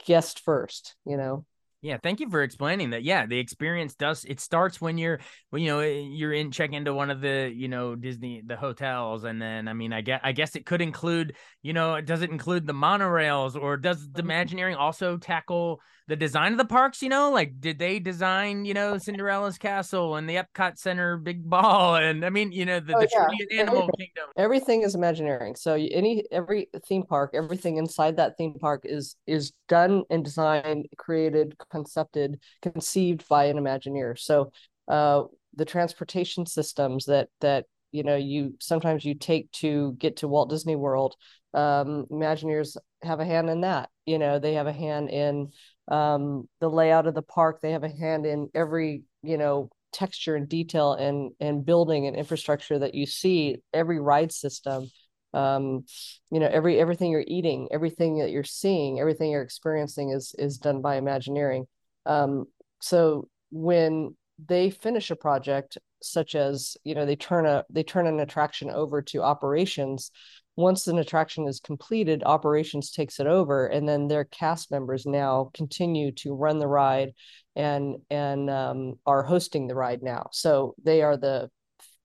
guest 0.06 0.42
first 0.44 0.96
you 1.06 1.18
know 1.18 1.46
yeah, 1.82 1.98
thank 2.02 2.20
you 2.20 2.30
for 2.30 2.44
explaining 2.44 2.92
that. 2.92 3.04
Yeah, 3.04 3.26
the 3.26 3.40
experience 3.40 3.96
does 3.96 4.24
it 4.24 4.40
starts 4.40 4.80
when 4.80 5.00
you're 5.00 5.20
when 5.50 5.64
you 5.64 5.70
know 5.70 5.80
eh, 5.80 6.04
you're 6.12 6.32
in 6.32 6.52
check 6.52 6.74
into 6.74 6.94
one 6.94 7.10
of 7.10 7.22
the, 7.22 7.52
you 7.54 7.68
know, 7.68 7.96
Disney 7.96 8.44
the 8.46 8.56
hotels 8.56 9.24
and 9.24 9.42
then 9.42 9.68
I 9.68 9.74
mean 9.74 9.92
I 9.92 10.02
guess 10.02 10.22
I 10.24 10.32
guess 10.32 10.56
it 10.56 10.66
could 10.66 10.82
include, 10.82 11.36
you 11.64 11.74
know, 11.74 12.00
does 12.00 12.22
it 12.22 12.30
include 12.30 12.68
the 12.68 12.74
monorails 12.74 13.60
or 13.60 13.78
does 13.78 14.02
the 14.02 14.22
mm-hmm. 14.22 14.32
Imagineering 14.32 14.76
also 14.76 15.18
tackle 15.18 15.82
the 16.08 16.16
design 16.16 16.52
of 16.52 16.58
the 16.58 16.66
parks, 16.66 17.02
you 17.02 17.10
know, 17.10 17.32
like 17.32 17.60
did 17.60 17.80
they 17.80 17.98
design, 17.98 18.66
you 18.66 18.74
know, 18.74 18.98
Cinderella's 19.00 19.58
castle 19.58 20.18
and 20.18 20.30
the 20.30 20.36
Epcot 20.36 20.78
Center 20.78 21.18
big 21.18 21.50
ball 21.50 21.96
and 21.96 22.24
I 22.24 22.30
mean, 22.30 22.52
you 22.52 22.66
know, 22.66 22.80
the, 22.80 22.96
oh, 22.96 23.00
the 23.00 23.08
yeah. 23.12 23.62
animal 23.62 23.84
everything, 23.84 23.96
kingdom. 23.98 24.30
Everything 24.38 24.82
is 24.84 24.94
Imagineering. 24.94 25.56
So 25.56 25.74
any 25.74 26.26
every 26.32 26.70
theme 26.88 27.04
park, 27.04 27.32
everything 27.34 27.78
inside 27.78 28.18
that 28.18 28.38
theme 28.38 28.54
park 28.60 28.82
is 28.84 29.16
is 29.26 29.54
done 29.68 30.04
and 30.12 30.24
designed, 30.24 30.86
created, 30.98 31.56
concepted, 31.72 32.40
conceived 32.62 33.28
by 33.28 33.46
an 33.46 33.58
Imagineer. 33.58 34.20
So 34.20 34.52
uh, 34.88 35.24
the 35.56 35.66
transportation 35.66 36.46
systems 36.46 37.06
that 37.06 37.30
that 37.42 37.66
you 37.92 38.04
know 38.04 38.16
you 38.16 38.56
sometimes 38.60 39.04
you 39.04 39.16
take 39.16 39.52
to 39.54 39.94
get 39.98 40.18
to 40.18 40.28
Walt 40.28 40.50
Disney 40.50 40.76
World. 40.76 41.16
Um, 41.54 42.06
Imagineers 42.12 42.78
have 43.04 43.20
a 43.20 43.26
hand 43.26 43.50
in 43.50 43.62
that. 43.62 43.90
You 44.06 44.20
know, 44.20 44.40
they 44.40 44.54
have 44.54 44.68
a 44.68 44.74
hand 44.74 45.10
in 45.10 45.50
um, 45.90 46.48
the 46.60 46.70
layout 46.70 47.08
of 47.08 47.14
the 47.14 47.22
park. 47.22 47.60
They 47.62 47.72
have 47.72 47.84
a 47.84 47.90
hand 47.90 48.26
in 48.26 48.50
every 48.54 49.04
you 49.24 49.38
know 49.38 49.70
texture 49.92 50.36
and 50.36 50.48
detail 50.48 50.94
and 50.94 51.32
and 51.40 51.66
building 51.66 52.08
and 52.08 52.16
infrastructure 52.16 52.80
that 52.80 52.96
you 52.96 53.06
see. 53.06 53.58
Every 53.74 54.00
ride 54.00 54.32
system 54.32 54.90
um 55.34 55.86
you 56.30 56.40
know 56.40 56.48
every 56.48 56.80
everything 56.80 57.12
you're 57.12 57.24
eating 57.26 57.68
everything 57.72 58.20
that 58.20 58.32
you're 58.32 58.44
seeing 58.44 59.00
everything 59.00 59.32
you're 59.32 59.42
experiencing 59.42 60.10
is 60.10 60.36
is 60.38 60.58
done 60.58 60.82
by 60.82 60.96
imagineering. 60.96 61.66
Um 62.06 62.46
so 62.82 63.28
when 63.52 64.16
they 64.48 64.70
finish 64.70 65.12
a 65.12 65.16
project 65.16 65.78
such 66.02 66.34
as 66.36 66.76
you 66.84 66.96
know 66.96 67.06
they 67.06 67.16
turn 67.16 67.46
a 67.46 67.64
they 67.70 67.84
turn 67.84 68.08
an 68.08 68.20
attraction 68.20 68.70
over 68.70 69.02
to 69.02 69.22
operations 69.22 70.12
once 70.58 70.88
an 70.88 71.00
attraction 71.00 71.48
is 71.48 71.60
completed 71.60 72.24
operations 72.26 72.92
takes 72.92 73.20
it 73.20 73.28
over 73.28 73.68
and 73.68 73.88
then 73.88 74.08
their 74.08 74.26
cast 74.26 74.70
members 74.70 75.06
now 75.06 75.50
continue 75.54 76.12
to 76.12 76.34
run 76.34 76.60
the 76.60 76.68
ride 76.68 77.14
and 77.56 77.98
and 78.10 78.50
um, 78.50 79.00
are 79.06 79.24
hosting 79.24 79.68
the 79.68 79.76
ride 79.76 80.02
now. 80.02 80.30
So 80.32 80.76
they 80.84 81.02
are 81.02 81.18
the 81.18 81.50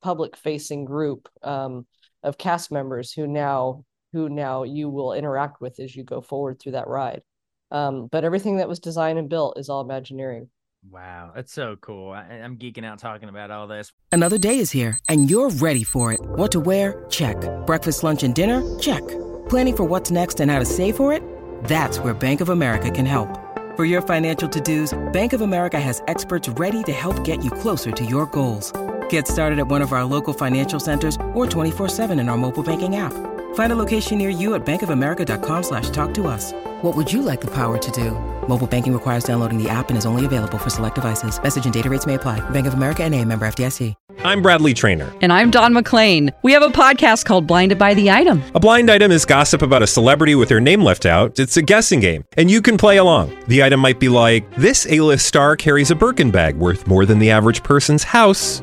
public 0.03 0.37
facing 0.37 0.85
group 0.85 1.29
um, 1.43 1.87
of 2.27 2.37
cast 2.37 2.71
members 2.71 3.13
who 3.13 3.27
now 3.27 3.85
who 4.13 4.29
now 4.29 4.63
you 4.63 4.89
will 4.89 5.13
interact 5.13 5.61
with 5.61 5.79
as 5.81 5.95
you 5.95 6.05
go 6.05 6.21
forward 6.21 6.59
through 6.59 6.73
that 6.73 6.89
ride. 6.89 7.23
Um, 7.71 8.09
but 8.11 8.25
everything 8.25 8.59
that 8.59 8.69
was 8.69 8.79
designed 8.79 9.19
and 9.19 9.29
built 9.29 9.59
is 9.59 9.69
all 9.69 9.81
Imagineering. 9.81 10.49
Wow, 10.91 11.33
that's 11.35 11.53
so 11.53 11.77
cool. 11.81 12.13
I, 12.13 12.25
am 12.31 12.59
geeking 12.59 12.85
out 12.85 12.99
talking 12.99 13.29
about 13.29 13.51
all 13.51 13.67
this. 13.67 13.93
Another 14.13 14.39
day 14.39 14.61
is 14.61 14.71
here, 14.71 14.99
and 15.09 15.29
you're 15.29 15.51
ready 15.51 15.83
for 15.83 16.13
it. 16.13 16.21
What 16.21 16.53
to 16.53 16.61
wear? 16.61 17.05
Check. 17.11 17.37
Breakfast, 17.67 18.05
lunch, 18.05 18.23
and 18.23 18.35
dinner? 18.35 18.63
Check. 18.79 19.07
Planning 19.49 19.77
for 19.77 19.85
what's 19.85 20.11
next 20.11 20.41
and 20.41 20.51
how 20.51 20.61
to 20.61 20.65
save 20.65 20.97
for 20.97 21.13
it? 21.13 21.23
That's 21.65 21.99
where 21.99 22.15
Bank 22.15 22.41
of 22.41 22.51
America 22.51 22.91
can 22.91 23.07
help. 23.07 23.29
For 23.77 23.85
your 23.85 24.01
financial 24.01 24.49
to 24.49 24.61
dos, 24.61 24.97
Bank 25.13 25.33
of 25.33 25.41
America 25.41 25.81
has 25.81 26.03
experts 26.07 26.49
ready 26.51 26.83
to 26.85 26.93
help 26.93 27.25
get 27.25 27.45
you 27.45 27.51
closer 27.51 27.91
to 27.91 28.05
your 28.05 28.27
goals. 28.27 28.73
Get 29.11 29.29
started 29.29 29.59
at 29.59 29.69
one 29.69 29.83
of 29.83 29.93
our 29.93 30.05
local 30.05 30.33
financial 30.33 30.81
centers 30.81 31.17
or 31.35 31.47
24-7 31.47 32.19
in 32.19 32.31
our 32.31 32.39
mobile 32.39 32.63
banking 32.63 32.97
app. 32.97 33.13
Find 33.55 33.73
a 33.73 33.77
location 33.77 34.17
near 34.17 34.31
you 34.31 34.55
at 34.55 34.65
bankofamerica.com 34.65 35.63
slash 35.63 35.91
talk 35.91 36.15
to 36.15 36.27
us. 36.27 36.53
What 36.83 36.97
would 36.97 37.13
you 37.13 37.21
like 37.21 37.43
the 37.43 37.51
power 37.51 37.77
to 37.77 37.91
do? 37.91 38.13
Mobile 38.49 38.67
banking 38.67 38.93
requires 38.93 39.25
downloading 39.25 39.63
the 39.63 39.69
app 39.69 39.89
and 39.89 39.99
is 39.99 40.07
only 40.07 40.25
available 40.25 40.59
for 40.59 40.71
select 40.71 40.95
devices. 40.95 41.43
Message 41.43 41.65
and 41.67 41.75
data 41.75 41.91
rates 41.91 42.07
may 42.07 42.15
apply. 42.15 42.41
Bank 42.51 42.67
of 42.67 42.75
America 42.75 43.03
and 43.03 43.15
a 43.15 43.23
member 43.23 43.47
FDIC. 43.47 43.95
I'm 44.25 44.43
Bradley 44.43 44.75
Trainer. 44.75 45.13
And 45.21 45.33
I'm 45.33 45.51
Don 45.51 45.73
McClain. 45.73 46.33
We 46.43 46.53
have 46.53 46.63
a 46.63 46.69
podcast 46.69 47.27
called 47.27 47.47
Blinded 47.47 47.79
by 47.79 47.95
the 47.95 48.11
Item. 48.11 48.43
A 48.55 48.61
blind 48.61 48.91
item 48.91 49.13
is 49.13 49.25
gossip 49.25 49.63
about 49.63 49.83
a 49.83 49.87
celebrity 49.87 50.35
with 50.35 50.49
their 50.49 50.61
name 50.61 50.83
left 50.83 51.07
out. 51.07 51.39
It's 51.39 51.57
a 51.57 51.63
guessing 51.63 52.01
game, 52.01 52.25
and 52.37 52.51
you 52.51 52.61
can 52.63 52.77
play 52.79 52.97
along. 52.97 53.37
The 53.47 53.63
item 53.63 53.81
might 53.81 54.01
be 54.01 54.09
like, 54.09 54.51
this 54.57 54.87
A-list 54.91 55.27
star 55.27 55.55
carries 55.55 55.91
a 55.91 55.95
Birkin 55.95 56.31
bag 56.31 56.57
worth 56.57 56.87
more 56.87 57.05
than 57.05 57.19
the 57.19 57.31
average 57.31 57.63
person's 57.63 58.05
house 58.05 58.63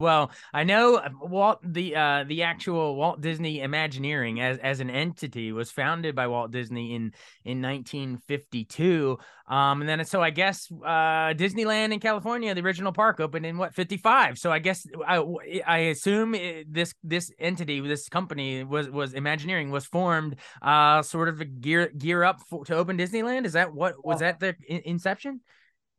Well, 0.00 0.32
I 0.52 0.64
know 0.64 0.96
uh, 0.96 1.08
Walt 1.20 1.60
the 1.62 1.94
uh, 1.94 2.24
the 2.26 2.42
actual 2.42 2.96
Walt 2.96 3.20
Disney 3.20 3.60
Imagineering 3.60 4.40
as 4.40 4.58
as 4.58 4.80
an 4.80 4.90
entity 4.90 5.52
was 5.52 5.70
founded 5.70 6.16
by 6.16 6.26
Walt 6.26 6.50
Disney 6.50 6.96
in 6.96 7.12
in 7.44 7.62
1952. 7.62 9.18
Um, 9.46 9.82
and 9.82 9.88
then 9.88 10.04
so 10.04 10.20
I 10.20 10.30
guess 10.30 10.68
uh, 10.84 11.34
Disneyland 11.34 11.92
in 11.92 12.00
California, 12.00 12.52
the 12.54 12.62
original 12.62 12.92
park, 12.92 13.20
opened 13.20 13.46
in 13.46 13.56
what 13.56 13.72
55. 13.72 14.36
So 14.36 14.50
I 14.50 14.58
guess 14.58 14.84
I, 15.06 15.24
I 15.64 15.78
assume 15.78 16.34
it, 16.34 16.72
this 16.72 16.92
this 17.04 17.30
entity, 17.38 17.80
this 17.80 18.08
company 18.08 18.64
was 18.64 18.90
was 18.90 19.14
Imagineering 19.14 19.70
was 19.70 19.86
formed 19.86 20.36
uh 20.60 21.02
sort 21.02 21.28
of 21.28 21.60
gear 21.60 21.88
gear 21.96 22.24
up 22.24 22.40
for, 22.50 22.64
to 22.64 22.74
open 22.74 22.98
Disneyland. 22.98 23.46
Is 23.46 23.52
that 23.52 23.72
what 23.72 24.04
was 24.04 24.18
that 24.18 24.40
the 24.40 24.56
in- 24.66 24.82
inception? 24.86 25.40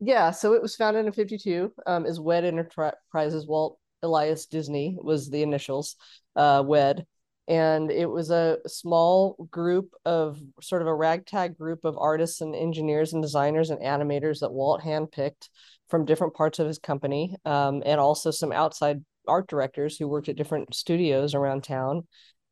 Yeah, 0.00 0.32
so 0.32 0.52
it 0.52 0.60
was 0.60 0.76
founded 0.76 1.06
in 1.06 1.12
52 1.12 1.72
um, 1.86 2.04
as 2.04 2.20
WED 2.20 2.44
Enterprises. 2.44 3.46
Walt 3.46 3.78
Elias 4.02 4.46
Disney 4.46 4.96
was 5.00 5.30
the 5.30 5.42
initials, 5.42 5.96
uh, 6.34 6.62
WED. 6.64 7.06
And 7.48 7.92
it 7.92 8.06
was 8.06 8.30
a 8.30 8.58
small 8.66 9.48
group 9.50 9.94
of 10.04 10.40
sort 10.60 10.82
of 10.82 10.88
a 10.88 10.94
ragtag 10.94 11.56
group 11.56 11.84
of 11.84 11.96
artists 11.96 12.40
and 12.40 12.56
engineers 12.56 13.12
and 13.12 13.22
designers 13.22 13.70
and 13.70 13.80
animators 13.80 14.40
that 14.40 14.52
Walt 14.52 14.82
handpicked 14.82 15.48
from 15.88 16.04
different 16.04 16.34
parts 16.34 16.58
of 16.58 16.66
his 16.66 16.78
company, 16.80 17.36
um, 17.44 17.84
and 17.86 18.00
also 18.00 18.32
some 18.32 18.50
outside 18.50 19.04
art 19.28 19.46
directors 19.48 19.96
who 19.96 20.08
worked 20.08 20.28
at 20.28 20.36
different 20.36 20.74
studios 20.74 21.34
around 21.34 21.62
town. 21.62 22.06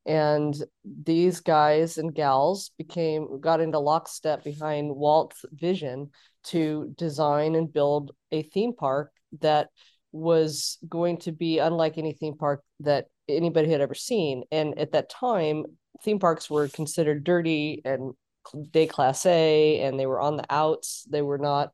And 0.07 0.55
these 0.85 1.41
guys 1.41 1.99
and 1.99 2.15
gals 2.15 2.71
became 2.77 3.41
got 3.41 3.61
into 3.61 3.79
lockstep 3.79 4.45
behind 4.45 4.95
Walt's 4.95 5.45
vision 5.51 6.11
to 6.45 6.95
design 6.97 7.55
and 7.55 7.73
build 7.73 8.13
a 8.31 8.43
theme 8.43 8.75
park 8.75 9.11
that 9.41 9.71
was 10.15 10.79
going 10.89 11.17
to 11.19 11.33
be 11.33 11.59
unlike 11.59 11.99
any 11.99 12.13
theme 12.13 12.37
park 12.37 12.63
that 12.79 13.07
anybody 13.29 13.69
had 13.69 13.81
ever 13.81 13.95
seen. 13.95 14.45
And 14.53 14.79
at 14.79 14.93
that 14.93 15.11
time, 15.11 15.65
theme 16.05 16.21
parks 16.21 16.49
were 16.49 16.69
considered 16.69 17.25
dirty 17.25 17.83
and 17.85 18.15
déclassé, 18.55 19.83
and 19.83 19.99
they 19.99 20.07
were 20.07 20.21
on 20.21 20.37
the 20.37 20.47
outs. 20.49 21.05
They 21.11 21.21
were 21.21 21.39
not, 21.39 21.73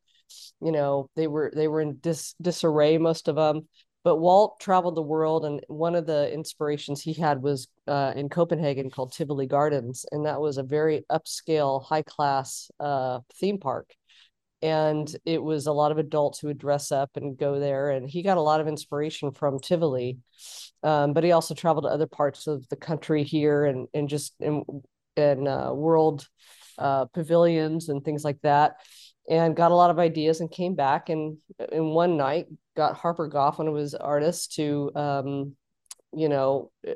you 0.63 0.73
know, 0.73 1.11
they 1.17 1.27
were 1.27 1.53
they 1.55 1.69
were 1.69 1.83
in 1.83 1.99
dis, 2.01 2.35
disarray 2.41 2.97
most 2.97 3.29
of 3.29 3.37
them. 3.37 3.69
But 4.05 4.17
Walt 4.17 4.59
traveled 4.59 4.95
the 4.95 5.03
world, 5.03 5.45
and 5.45 5.61
one 5.69 5.95
of 5.95 6.07
the 6.07 6.33
inspirations 6.33 7.03
he 7.03 7.13
had 7.13 7.43
was 7.43 7.69
uh, 7.87 8.15
in 8.17 8.31
Copenhagen 8.31 8.89
called 8.89 9.13
Tivoli 9.13 9.47
Gardens, 9.47 10.07
and 10.11 10.25
that 10.25 10.41
was 10.41 10.57
a 10.57 10.63
very 10.63 11.05
upscale, 11.13 11.85
high 11.85 12.01
class 12.01 12.71
uh, 12.81 13.21
theme 13.39 13.59
park 13.59 13.95
and 14.63 15.15
it 15.25 15.43
was 15.43 15.67
a 15.67 15.73
lot 15.73 15.93
of 15.93 15.99
adults 15.99 16.39
who 16.39 16.49
would 16.49 16.59
dress 16.59 16.93
up 16.93 17.11
and 17.17 17.39
go 17.39 17.59
there 17.59 17.91
and 17.91 18.09
he 18.09 18.23
got 18.23 18.37
a 18.37 18.43
lot 18.43 18.61
of 18.61 18.69
inspiration 18.69 19.31
from 19.33 19.59
tivoli 19.59 20.19
um, 20.83 21.13
but 21.13 21.25
he 21.25 21.33
also 21.33 21.55
traveled 21.55 21.85
to 21.85 21.91
other 21.91 22.07
parts 22.07 22.47
of 22.47 22.69
the 22.69 22.77
country 22.77 23.23
here 23.25 23.65
and 23.65 23.89
and 23.95 24.09
just 24.09 24.35
in, 24.41 24.65
in 25.17 25.47
uh, 25.47 25.73
world 25.73 26.27
uh, 26.79 27.07
pavilions 27.07 27.89
and 27.89 28.05
things 28.05 28.25
like 28.25 28.41
that 28.43 28.77
and 29.29 29.57
got 29.57 29.71
a 29.71 29.75
lot 29.77 29.91
of 29.91 29.99
ideas 29.99 30.41
and 30.41 30.51
came 30.51 30.75
back 30.75 31.09
and 31.09 31.39
in 31.73 31.87
one 31.87 32.17
night 32.17 32.47
got 32.77 32.97
harper 32.97 33.29
goff 33.29 33.59
one 33.59 33.69
of 33.69 33.77
his 33.77 33.95
artists 33.95 34.55
to 34.57 34.91
um, 34.95 35.55
you 36.13 36.29
know 36.29 36.71
eh, 36.87 36.95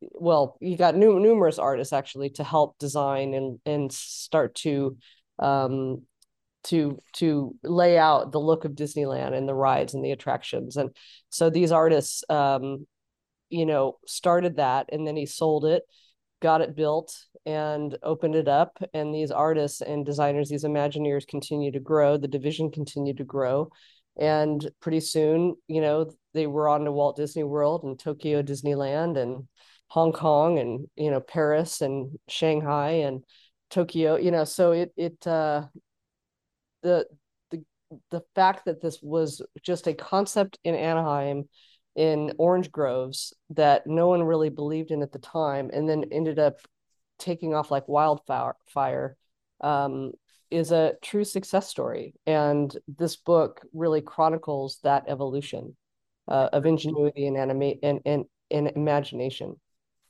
well 0.00 0.56
he 0.60 0.76
got 0.76 0.96
new, 0.96 1.18
numerous 1.20 1.58
artists 1.58 1.92
actually 1.92 2.30
to 2.30 2.44
help 2.44 2.78
design 2.78 3.34
and 3.34 3.58
and 3.66 3.92
start 3.92 4.54
to 4.54 4.96
um, 5.38 6.02
to 6.64 6.98
to 7.14 7.54
lay 7.62 7.98
out 7.98 8.32
the 8.32 8.40
look 8.40 8.64
of 8.64 8.72
Disneyland 8.72 9.34
and 9.34 9.48
the 9.48 9.54
rides 9.54 9.94
and 9.94 10.04
the 10.04 10.12
attractions. 10.12 10.76
And 10.76 10.90
so 11.28 11.50
these 11.50 11.72
artists, 11.72 12.24
um, 12.28 12.86
you 13.50 13.66
know, 13.66 13.98
started 14.06 14.56
that, 14.56 14.88
and 14.92 15.06
then 15.06 15.16
he 15.16 15.26
sold 15.26 15.64
it, 15.64 15.82
got 16.40 16.60
it 16.60 16.74
built, 16.74 17.16
and 17.46 17.96
opened 18.02 18.34
it 18.34 18.48
up. 18.48 18.78
And 18.92 19.14
these 19.14 19.30
artists 19.30 19.80
and 19.80 20.04
designers, 20.04 20.48
these 20.48 20.64
Imagineers, 20.64 21.26
continue 21.26 21.72
to 21.72 21.80
grow. 21.80 22.16
The 22.16 22.28
division 22.28 22.70
continued 22.70 23.18
to 23.18 23.24
grow, 23.24 23.70
and 24.18 24.66
pretty 24.80 25.00
soon, 25.00 25.56
you 25.68 25.80
know, 25.80 26.10
they 26.32 26.46
were 26.46 26.68
on 26.68 26.84
to 26.84 26.92
Walt 26.92 27.16
Disney 27.16 27.44
World 27.44 27.84
and 27.84 27.98
Tokyo 27.98 28.42
Disneyland 28.42 29.16
and 29.16 29.46
Hong 29.88 30.12
Kong 30.12 30.58
and 30.58 30.88
you 30.96 31.10
know 31.10 31.20
Paris 31.20 31.80
and 31.80 32.18
Shanghai 32.28 32.90
and 33.06 33.24
Tokyo, 33.70 34.16
you 34.16 34.30
know, 34.30 34.44
so 34.44 34.72
it 34.72 34.92
it 34.96 35.26
uh 35.26 35.66
the 36.84 37.06
the 37.50 37.64
the 38.12 38.22
fact 38.36 38.66
that 38.66 38.80
this 38.80 39.00
was 39.02 39.42
just 39.62 39.88
a 39.88 39.94
concept 39.94 40.58
in 40.62 40.76
Anaheim 40.76 41.48
in 41.96 42.32
orange 42.38 42.70
groves 42.70 43.32
that 43.50 43.86
no 43.86 44.08
one 44.08 44.22
really 44.22 44.50
believed 44.50 44.90
in 44.92 45.02
at 45.02 45.12
the 45.12 45.18
time 45.18 45.70
and 45.72 45.88
then 45.88 46.04
ended 46.12 46.38
up 46.38 46.58
taking 47.18 47.54
off 47.54 47.70
like 47.70 47.88
wildfire 47.88 49.16
um, 49.60 50.12
is 50.50 50.72
a 50.72 50.94
true 51.02 51.24
success 51.24 51.68
story. 51.68 52.14
And 52.26 52.76
this 52.98 53.16
book 53.16 53.60
really 53.72 54.00
chronicles 54.00 54.78
that 54.82 55.04
evolution 55.08 55.76
uh, 56.28 56.48
of 56.52 56.66
ingenuity 56.66 57.26
and 57.26 57.36
animate 57.36 57.78
and, 57.82 58.00
and, 58.04 58.24
and 58.50 58.68
imagination 58.74 59.56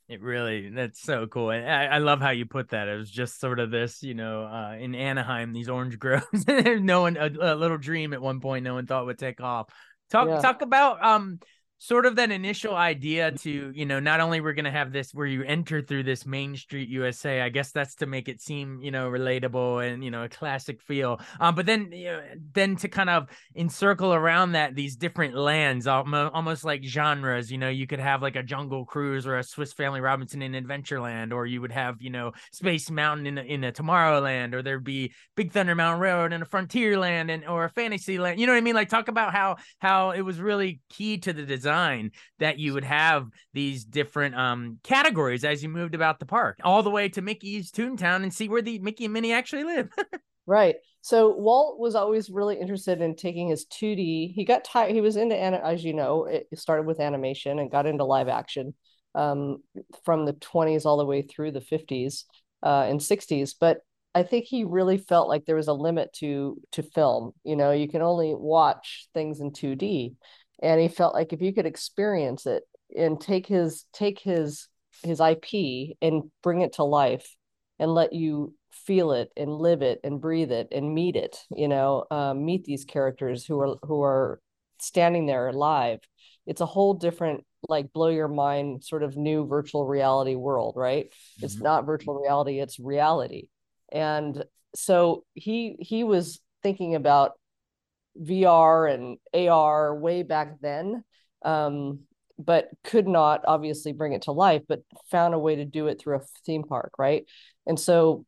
It 0.07 0.21
really, 0.21 0.69
that's 0.69 1.01
so 1.01 1.27
cool. 1.27 1.51
And 1.51 1.69
I, 1.69 1.87
I 1.87 1.99
love 1.99 2.21
how 2.21 2.31
you 2.31 2.45
put 2.45 2.71
that. 2.71 2.89
It 2.89 2.97
was 2.97 3.11
just 3.11 3.41
sort 3.41 3.59
of 3.59 3.71
this, 3.71 4.03
you 4.03 4.15
know, 4.15 4.43
uh, 4.45 4.77
in 4.79 4.95
Anaheim, 4.95 5.53
these 5.53 5.71
orange 5.71 5.99
groves, 5.99 6.45
no 6.47 7.03
one, 7.03 7.17
a, 7.17 7.27
a, 7.27 7.55
little 7.55 7.79
dream 7.79 8.13
at 8.13 8.21
one 8.21 8.41
point, 8.41 8.65
no 8.65 8.75
one 8.75 8.87
thought 8.87 9.07
would 9.07 9.19
take 9.19 9.41
off. 9.41 9.69
Talk, 10.11 10.29
yeah. 10.29 10.41
talk 10.41 10.61
about, 10.61 11.03
um, 11.03 11.41
sort 11.85 12.07
of 12.07 12.17
that 12.17 12.31
initial 12.31 12.75
idea 12.75 13.31
to 13.31 13.71
you 13.75 13.85
know 13.85 14.01
not 14.01 14.19
only 14.19 14.41
we're 14.41 14.55
going 14.55 14.65
to 14.65 14.71
have 14.71 14.91
this 14.91 15.13
where 15.13 15.27
you 15.27 15.43
enter 15.45 15.83
through 15.83 16.03
this 16.03 16.25
main 16.25 16.57
street 16.57 16.89
usa 16.89 17.43
i 17.43 17.51
guess 17.51 17.73
that's 17.73 17.95
to 17.97 18.07
make 18.07 18.27
it 18.27 18.41
seem 18.41 18.81
you 18.81 18.91
know 18.91 19.11
relatable 19.11 19.87
and 19.87 20.03
you 20.03 20.11
know 20.11 20.25
a 20.25 20.29
classic 20.29 20.81
feel. 20.81 21.21
Um 21.41 21.55
but 21.55 21.67
then 21.67 21.91
you 21.93 22.07
know, 22.07 22.23
then 22.55 22.77
to 22.77 22.89
kind 22.89 23.11
of 23.11 23.29
encircle 23.55 24.15
around 24.15 24.53
that 24.53 24.75
these 24.75 24.97
different 24.97 25.35
lands 25.35 25.87
almost 25.87 26.65
like 26.65 26.83
genres 26.85 27.53
you 27.53 27.59
know 27.59 27.69
you 27.69 27.87
could 27.87 28.01
have 28.01 28.23
like 28.23 28.37
a 28.37 28.43
jungle 28.43 28.87
cruise 28.87 29.27
or 29.27 29.37
a 29.37 29.43
swiss 29.43 29.75
family 29.75 30.01
robinson 30.01 30.41
in 30.41 30.53
adventureland 30.53 31.33
or 31.33 31.45
you 31.45 31.61
would 31.61 31.73
have 31.73 32.01
you 32.01 32.11
know 32.11 32.33
space 32.51 32.91
mountain 32.91 33.27
in 33.27 33.39
a, 33.39 33.43
in 33.43 33.65
a 33.65 33.73
tomorrowland 33.73 34.55
or 34.55 34.63
there'd 34.63 34.85
be 34.85 35.13
big 35.37 35.53
thunder 35.53 35.75
mountain 35.75 36.01
railroad 36.01 36.33
in 36.33 36.41
a 36.41 36.47
frontierland 36.47 37.31
and 37.31 37.47
or 37.47 37.65
a 37.65 37.71
fantasy 37.71 38.19
land 38.19 38.41
you 38.41 38.47
know 38.47 38.53
what 38.53 38.59
i 38.59 38.63
mean? 38.63 38.75
Like 38.75 38.89
talk 38.89 39.09
about 39.09 39.35
how 39.35 39.57
how 39.79 40.13
it 40.13 40.23
was 40.23 40.41
really 40.41 40.81
key 40.89 41.19
to 41.19 41.33
the 41.33 41.45
design 41.45 41.74
design 41.75 42.11
that 42.39 42.59
you 42.59 42.75
would 42.75 42.85
have 42.85 43.29
these 43.53 43.85
different 43.85 44.35
um 44.35 44.79
categories 44.83 45.45
as 45.45 45.63
you 45.63 45.69
moved 45.69 45.95
about 45.95 46.19
the 46.19 46.27
park, 46.27 46.59
all 46.65 46.83
the 46.83 46.91
way 46.91 47.09
to 47.09 47.23
Mickey's 47.23 47.71
Toontown 47.71 48.23
and 48.23 48.33
see 48.33 48.49
where 48.49 48.63
the 48.63 48.79
Mickey 48.79 49.05
and 49.05 49.15
Minnie 49.15 49.33
actually 49.33 49.65
live. 49.65 49.89
right. 50.47 50.77
So 51.01 51.35
Walt 51.37 51.79
was 51.79 51.95
always 51.95 52.31
really 52.31 52.59
interested 52.59 53.01
in 53.03 53.15
taking 53.15 53.49
his 53.49 53.67
2D. 53.67 54.33
He 54.35 54.45
got 54.45 54.65
tired. 54.65 54.93
He 54.93 55.03
was 55.03 55.17
into, 55.17 55.37
as 55.37 55.85
you 55.85 55.93
know, 55.93 56.25
it 56.25 56.47
started 56.55 56.87
with 56.87 57.01
animation 57.01 57.59
and 57.59 57.71
got 57.71 57.87
into 57.87 58.05
live 58.05 58.29
action 58.29 58.75
um, 59.15 59.59
from 60.05 60.25
the 60.25 60.33
20s 60.33 60.87
all 60.87 60.97
the 60.97 61.05
way 61.05 61.21
through 61.21 61.53
the 61.53 61.61
50s 61.61 62.25
uh, 62.63 62.87
and 62.89 63.01
60s. 63.01 63.55
But 63.61 63.81
I 64.15 64.23
think 64.23 64.47
he 64.47 64.65
really 64.65 64.97
felt 64.97 65.29
like 65.29 65.45
there 65.45 65.57
was 65.57 65.69
a 65.69 65.73
limit 65.75 66.13
to 66.21 66.57
to 66.73 66.83
film. 66.83 67.33
You 67.43 67.57
know, 67.57 67.73
you 67.73 67.89
can 67.89 68.01
only 68.01 68.33
watch 68.35 69.09
things 69.13 69.41
in 69.41 69.51
2D 69.51 70.15
and 70.65 70.81
he 70.81 70.89
felt 70.89 71.15
like 71.15 71.33
if 71.33 71.43
you 71.43 71.53
could 71.53 71.67
experience 71.67 72.47
it 72.47 72.65
and 72.97 73.21
take 73.21 73.47
his 73.47 73.85
take 73.93 74.19
his 74.19 74.69
his 75.03 75.21
IP 75.21 75.97
and 76.01 76.31
bring 76.43 76.63
it 76.63 76.75
to 76.75 76.85
life 76.85 77.37
and 77.79 77.93
let 77.93 78.13
you 78.13 78.55
feel 78.73 79.13
it 79.13 79.31
and 79.37 79.53
live 79.53 79.83
it 79.83 80.01
and 80.03 80.21
breathe 80.21 80.51
it 80.51 80.69
and 80.73 80.95
meet 80.95 81.17
it 81.17 81.39
you 81.55 81.69
know 81.69 82.05
um, 82.11 82.45
meet 82.45 82.65
these 82.65 82.85
characters 82.85 83.45
who 83.45 83.61
are 83.61 83.77
who 83.83 84.03
are 84.03 84.41
standing 84.81 85.27
there 85.27 85.53
live 85.53 86.01
it's 86.47 86.61
a 86.61 86.67
whole 86.67 86.95
different 86.95 87.45
like 87.69 87.93
blow 87.93 88.09
your 88.09 88.29
mind 88.29 88.83
sort 88.83 89.03
of 89.03 89.17
new 89.17 89.47
virtual 89.47 89.87
reality 89.87 90.35
world 90.35 90.75
right 90.77 91.07
mm-hmm. 91.07 91.45
it's 91.45 91.61
not 91.61 91.87
virtual 91.87 92.21
reality 92.21 92.59
it's 92.59 92.81
reality 92.81 93.49
and 93.93 94.45
so 94.75 95.25
he 95.35 95.77
he 95.79 96.05
was 96.05 96.41
thinking 96.63 96.95
about 96.95 97.33
VR 98.21 98.87
and 98.87 99.19
AR 99.35 99.95
way 99.95 100.23
back 100.23 100.61
then, 100.61 101.05
um, 101.45 102.01
but 102.39 102.69
could 102.83 103.07
not 103.07 103.43
obviously 103.47 103.93
bring 103.93 104.13
it 104.13 104.23
to 104.23 104.33
life, 104.33 104.63
but 104.69 104.83
found 105.11 105.35
a 105.35 105.39
way 105.39 105.57
to 105.57 105.65
do 105.65 105.87
it 105.89 106.01
through 106.01 106.17
a 106.17 106.25
theme 106.45 106.65
park, 106.65 106.93
right? 106.99 107.25
And 107.67 107.79
so 107.79 108.25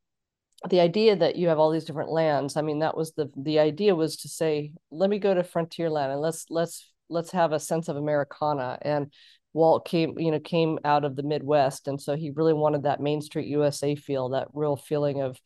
the 0.68 0.80
idea 0.80 1.16
that 1.16 1.36
you 1.36 1.48
have 1.48 1.58
all 1.58 1.70
these 1.70 1.84
different 1.84 2.10
lands, 2.10 2.56
I 2.56 2.62
mean, 2.62 2.80
that 2.80 2.96
was 2.96 3.12
the 3.12 3.30
the 3.36 3.58
idea 3.58 3.94
was 3.94 4.16
to 4.18 4.28
say, 4.28 4.72
let 4.90 5.10
me 5.10 5.18
go 5.18 5.34
to 5.34 5.42
Frontierland 5.42 6.12
and 6.12 6.20
let's 6.20 6.46
let's 6.50 6.92
let's 7.08 7.30
have 7.32 7.52
a 7.52 7.60
sense 7.60 7.88
of 7.88 7.96
Americana. 7.96 8.78
And 8.82 9.12
Walt 9.52 9.86
came, 9.86 10.18
you 10.18 10.30
know, 10.30 10.40
came 10.40 10.78
out 10.84 11.04
of 11.04 11.16
the 11.16 11.22
Midwest, 11.22 11.88
and 11.88 12.00
so 12.00 12.16
he 12.16 12.30
really 12.30 12.52
wanted 12.52 12.82
that 12.82 13.00
Main 13.00 13.20
Street 13.20 13.48
USA 13.48 13.94
feel, 13.94 14.30
that 14.30 14.48
real 14.52 14.76
feeling 14.76 15.22
of 15.22 15.38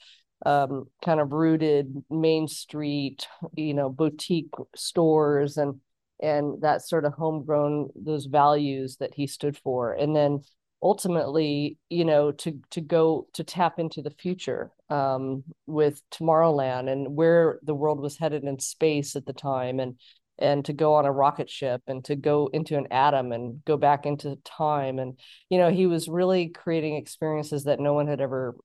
um, 0.46 0.86
kind 1.04 1.20
of 1.20 1.32
rooted 1.32 2.02
Main 2.10 2.48
Street, 2.48 3.26
you 3.54 3.74
know, 3.74 3.90
boutique 3.90 4.54
stores 4.74 5.56
and 5.56 5.80
and 6.22 6.60
that 6.60 6.82
sort 6.82 7.06
of 7.06 7.14
homegrown 7.14 7.88
those 7.94 8.26
values 8.26 8.96
that 8.98 9.14
he 9.14 9.26
stood 9.26 9.56
for, 9.56 9.92
and 9.92 10.14
then 10.14 10.42
ultimately, 10.82 11.78
you 11.88 12.04
know, 12.04 12.32
to 12.32 12.58
to 12.70 12.80
go 12.80 13.26
to 13.34 13.44
tap 13.44 13.78
into 13.78 14.02
the 14.02 14.10
future 14.10 14.70
um, 14.88 15.44
with 15.66 16.02
Tomorrowland 16.10 16.90
and 16.90 17.16
where 17.16 17.58
the 17.62 17.74
world 17.74 18.00
was 18.00 18.18
headed 18.18 18.44
in 18.44 18.58
space 18.58 19.16
at 19.16 19.26
the 19.26 19.32
time, 19.32 19.80
and 19.80 19.98
and 20.38 20.64
to 20.64 20.72
go 20.72 20.94
on 20.94 21.04
a 21.04 21.12
rocket 21.12 21.50
ship 21.50 21.82
and 21.86 22.02
to 22.06 22.16
go 22.16 22.48
into 22.52 22.78
an 22.78 22.86
atom 22.90 23.30
and 23.32 23.62
go 23.66 23.76
back 23.76 24.06
into 24.06 24.36
time. 24.44 24.98
And 24.98 25.18
you 25.48 25.58
know 25.58 25.70
he 25.70 25.86
was 25.86 26.08
really 26.08 26.48
creating 26.48 26.96
experiences 26.96 27.64
that 27.64 27.80
no 27.80 27.94
one 27.94 28.08
had 28.08 28.20
ever 28.20 28.56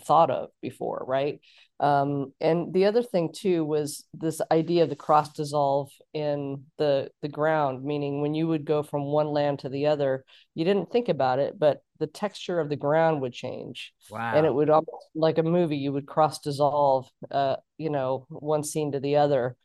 thought 0.00 0.30
of 0.30 0.50
before, 0.60 1.04
right? 1.06 1.40
Um, 1.80 2.32
and 2.40 2.72
the 2.72 2.86
other 2.86 3.02
thing 3.02 3.32
too 3.34 3.64
was 3.64 4.04
this 4.14 4.40
idea 4.50 4.84
of 4.84 4.90
the 4.90 4.96
cross 4.96 5.32
dissolve 5.32 5.90
in 6.12 6.64
the 6.78 7.10
the 7.20 7.28
ground, 7.28 7.84
meaning 7.84 8.20
when 8.20 8.34
you 8.34 8.46
would 8.46 8.64
go 8.64 8.82
from 8.82 9.04
one 9.04 9.26
land 9.26 9.60
to 9.60 9.68
the 9.68 9.86
other, 9.86 10.24
you 10.54 10.64
didn't 10.64 10.92
think 10.92 11.08
about 11.08 11.40
it, 11.40 11.58
but 11.58 11.82
the 11.98 12.06
texture 12.06 12.60
of 12.60 12.68
the 12.68 12.76
ground 12.76 13.20
would 13.20 13.32
change. 13.32 13.92
Wow. 14.10 14.34
And 14.34 14.46
it 14.46 14.54
would 14.54 14.70
almost 14.70 15.08
like 15.14 15.38
a 15.38 15.42
movie, 15.42 15.76
you 15.76 15.92
would 15.92 16.06
cross 16.06 16.38
dissolve 16.38 17.08
uh, 17.30 17.56
you 17.78 17.90
know, 17.90 18.26
one 18.28 18.62
scene 18.62 18.92
to 18.92 19.00
the 19.00 19.16
other. 19.16 19.56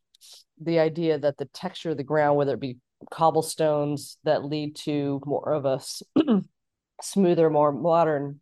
The 0.62 0.80
idea 0.80 1.18
that 1.20 1.38
the 1.38 1.46
texture 1.46 1.92
of 1.92 1.98
the 1.98 2.04
ground, 2.04 2.38
whether 2.38 2.56
it 2.56 2.60
be 2.60 2.78
cobblestones 3.12 4.18
that 4.24 4.44
lead 4.44 4.76
to 4.76 5.22
more 5.26 5.54
of 5.54 5.66
a 5.66 5.80
smoother, 7.02 7.50
more 7.50 7.72
modern 7.72 8.42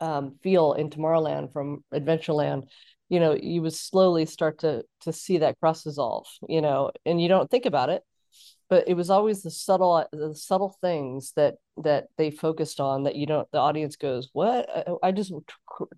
um, 0.00 0.36
feel 0.42 0.72
in 0.74 0.90
Tomorrowland 0.90 1.52
from 1.52 1.84
Adventureland, 1.92 2.68
you 3.08 3.20
know, 3.20 3.34
you 3.34 3.62
would 3.62 3.74
slowly 3.74 4.26
start 4.26 4.58
to 4.60 4.84
to 5.02 5.12
see 5.12 5.38
that 5.38 5.58
cross 5.60 5.82
dissolve, 5.84 6.26
you 6.48 6.60
know, 6.60 6.90
and 7.06 7.20
you 7.20 7.28
don't 7.28 7.50
think 7.50 7.66
about 7.66 7.88
it, 7.88 8.02
but 8.68 8.86
it 8.86 8.94
was 8.94 9.10
always 9.10 9.42
the 9.42 9.50
subtle 9.50 10.06
the 10.12 10.34
subtle 10.34 10.76
things 10.80 11.32
that 11.36 11.54
that 11.82 12.08
they 12.16 12.30
focused 12.30 12.80
on 12.80 13.04
that 13.04 13.16
you 13.16 13.26
don't 13.26 13.50
the 13.50 13.58
audience 13.58 13.96
goes, 13.96 14.28
what? 14.32 14.68
I, 14.68 15.08
I 15.08 15.12
just 15.12 15.32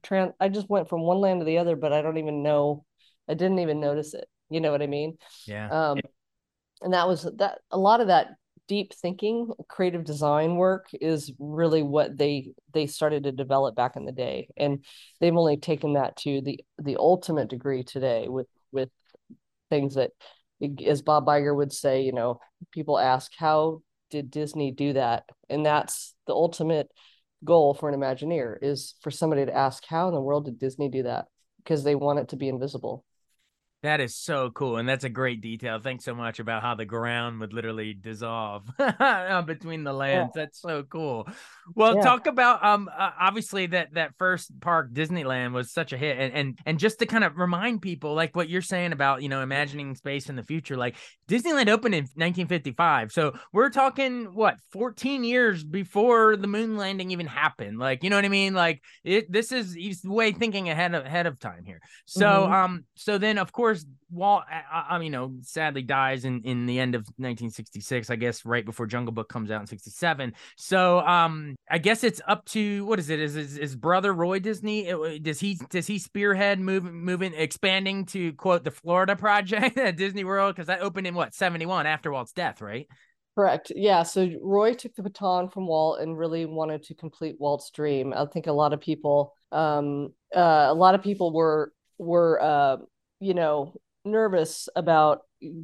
trans 0.02 0.32
I 0.38 0.48
just 0.48 0.68
went 0.68 0.88
from 0.88 1.02
one 1.02 1.18
land 1.18 1.40
to 1.40 1.44
the 1.44 1.58
other, 1.58 1.76
but 1.76 1.92
I 1.92 2.02
don't 2.02 2.18
even 2.18 2.42
know, 2.42 2.84
I 3.28 3.34
didn't 3.34 3.58
even 3.58 3.80
notice 3.80 4.14
it. 4.14 4.28
You 4.48 4.60
know 4.60 4.72
what 4.72 4.82
I 4.82 4.86
mean? 4.86 5.16
Yeah. 5.46 5.68
Um, 5.68 6.00
and 6.82 6.94
that 6.94 7.08
was 7.08 7.28
that 7.38 7.58
a 7.70 7.78
lot 7.78 8.00
of 8.00 8.06
that 8.06 8.28
deep 8.70 8.94
thinking 8.94 9.50
creative 9.68 10.04
design 10.04 10.54
work 10.54 10.87
is 11.00 11.33
really 11.40 11.83
what 11.83 12.16
they 12.16 12.52
they 12.72 12.87
started 12.87 13.24
to 13.24 13.33
develop 13.33 13.74
back 13.74 13.96
in 13.96 14.04
the 14.04 14.12
day. 14.12 14.46
And 14.56 14.85
they've 15.20 15.35
only 15.37 15.56
taken 15.56 15.94
that 15.94 16.16
to 16.18 16.40
the 16.40 16.61
the 16.78 16.96
ultimate 16.96 17.50
degree 17.50 17.83
today 17.83 18.28
with 18.28 18.46
with 18.70 18.88
things 19.70 19.96
that 19.96 20.12
as 20.87 21.02
bob 21.02 21.26
Iger 21.26 21.56
would 21.56 21.72
say 21.72 22.02
you 22.02 22.12
know 22.12 22.38
people 22.70 22.96
ask 22.96 23.33
how 23.37 23.83
did 24.09 24.30
disney 24.30 24.70
do 24.70 24.92
that? 24.92 25.24
And 25.48 25.66
that's 25.66 26.14
the 26.28 26.35
ultimate 26.35 26.92
goal 27.44 27.74
for 27.74 27.88
an 27.88 27.98
imagineer 27.98 28.56
is 28.62 28.94
for 29.00 29.11
somebody 29.11 29.46
to 29.46 29.56
ask 29.56 29.83
how 29.85 30.06
in 30.06 30.14
the 30.14 30.20
world 30.20 30.44
did 30.44 30.61
disney 30.61 30.88
do 30.88 31.02
that? 31.02 31.26
Because 31.56 31.83
they 31.83 31.96
want 31.96 32.20
it 32.20 32.28
to 32.28 32.37
be 32.37 32.48
invisible 32.48 33.04
that 33.82 34.00
is 34.00 34.14
so 34.14 34.50
cool. 34.50 34.76
And 34.76 34.88
that's 34.88 35.04
a 35.04 35.08
great 35.08 35.40
detail. 35.40 35.78
Thanks 35.78 36.04
so 36.04 36.14
much 36.14 36.38
about 36.38 36.62
how 36.62 36.74
the 36.74 36.84
ground 36.84 37.40
would 37.40 37.52
literally 37.52 37.94
dissolve 37.94 38.66
between 39.46 39.84
the 39.84 39.92
lands. 39.92 40.32
Yeah. 40.36 40.42
That's 40.42 40.60
so 40.60 40.82
cool. 40.82 41.26
Well, 41.74 41.96
yeah. 41.96 42.02
talk 42.02 42.26
about 42.26 42.64
um 42.64 42.90
uh, 42.94 43.10
obviously 43.18 43.66
that 43.66 43.94
that 43.94 44.12
first 44.18 44.52
park 44.60 44.92
Disneyland 44.92 45.52
was 45.52 45.72
such 45.72 45.92
a 45.92 45.96
hit 45.96 46.18
and, 46.18 46.32
and 46.34 46.58
and 46.66 46.78
just 46.78 46.98
to 46.98 47.06
kind 47.06 47.24
of 47.24 47.38
remind 47.38 47.80
people 47.80 48.14
like 48.14 48.36
what 48.36 48.50
you're 48.50 48.60
saying 48.60 48.92
about, 48.92 49.22
you 49.22 49.28
know, 49.28 49.40
imagining 49.40 49.94
space 49.94 50.28
in 50.28 50.36
the 50.36 50.42
future. 50.42 50.76
Like 50.76 50.96
Disneyland 51.26 51.68
opened 51.68 51.94
in 51.94 52.02
1955. 52.02 53.12
So, 53.12 53.32
we're 53.52 53.70
talking 53.70 54.34
what, 54.34 54.58
14 54.72 55.24
years 55.24 55.64
before 55.64 56.36
the 56.36 56.48
moon 56.48 56.76
landing 56.76 57.12
even 57.12 57.26
happened. 57.26 57.78
Like, 57.78 58.02
you 58.02 58.10
know 58.10 58.16
what 58.16 58.24
I 58.24 58.28
mean? 58.28 58.52
Like 58.52 58.82
it 59.04 59.30
this 59.32 59.52
is 59.52 59.72
he's 59.72 60.04
way 60.04 60.32
thinking 60.32 60.68
ahead 60.68 60.94
of 60.94 61.06
ahead 61.06 61.26
of 61.26 61.38
time 61.38 61.64
here. 61.64 61.80
So, 62.04 62.26
mm-hmm. 62.26 62.52
um 62.52 62.84
so 62.94 63.16
then 63.16 63.38
of 63.38 63.52
course 63.52 63.69
course, 63.70 63.87
Walt, 64.11 64.42
I, 64.50 64.96
I, 64.96 65.00
you 65.00 65.11
know, 65.11 65.37
sadly 65.42 65.83
dies 65.83 66.24
in 66.24 66.42
in 66.42 66.66
the 66.66 66.80
end 66.80 66.94
of 66.94 67.02
1966. 67.16 68.11
I 68.11 68.16
guess 68.16 68.44
right 68.44 68.64
before 68.64 68.87
Jungle 68.87 69.12
Book 69.12 69.28
comes 69.28 69.50
out 69.50 69.61
in 69.61 69.66
'67. 69.66 70.35
So, 70.56 71.00
um, 71.00 71.54
I 71.70 71.78
guess 71.78 72.02
it's 72.02 72.20
up 72.26 72.44
to 72.46 72.85
what 72.87 72.98
is 72.98 73.11
it? 73.11 73.20
Is 73.20 73.35
his 73.35 73.76
brother 73.76 74.12
Roy 74.12 74.40
Disney? 74.40 74.88
It, 74.88 75.22
does 75.22 75.38
he 75.40 75.59
does 75.70 75.87
he 75.87 75.98
spearhead 75.98 76.59
moving 76.59 76.94
moving 76.94 77.33
expanding 77.35 78.06
to 78.06 78.33
quote 78.33 78.64
the 78.64 78.72
Florida 78.72 79.14
project 79.14 79.78
at 79.78 79.96
Disney 79.96 80.24
World 80.24 80.56
because 80.56 80.66
that 80.66 80.80
opened 80.80 81.06
in 81.06 81.14
what 81.14 81.35
71 81.35 81.87
after 81.87 82.11
Walt's 82.11 82.33
death, 82.33 82.61
right? 82.61 82.88
Correct. 83.37 83.70
Yeah. 83.74 84.02
So 84.02 84.28
Roy 84.42 84.74
took 84.74 84.94
the 84.96 85.04
baton 85.04 85.48
from 85.48 85.66
Walt 85.66 86.00
and 86.00 86.18
really 86.18 86.46
wanted 86.46 86.83
to 86.85 86.94
complete 86.94 87.37
Walt's 87.38 87.70
dream. 87.70 88.12
I 88.12 88.26
think 88.26 88.48
a 88.48 88.52
lot 88.52 88.72
of 88.72 88.80
people, 88.80 89.33
um, 89.52 90.12
uh, 90.35 90.66
a 90.68 90.74
lot 90.74 90.96
of 90.96 91.02
people 91.02 91.33
were 91.33 91.72
were 91.96 92.42
uh, 92.42 92.76
you 93.20 93.35
know, 93.35 93.74
nervous 94.04 94.68
about 94.74 95.20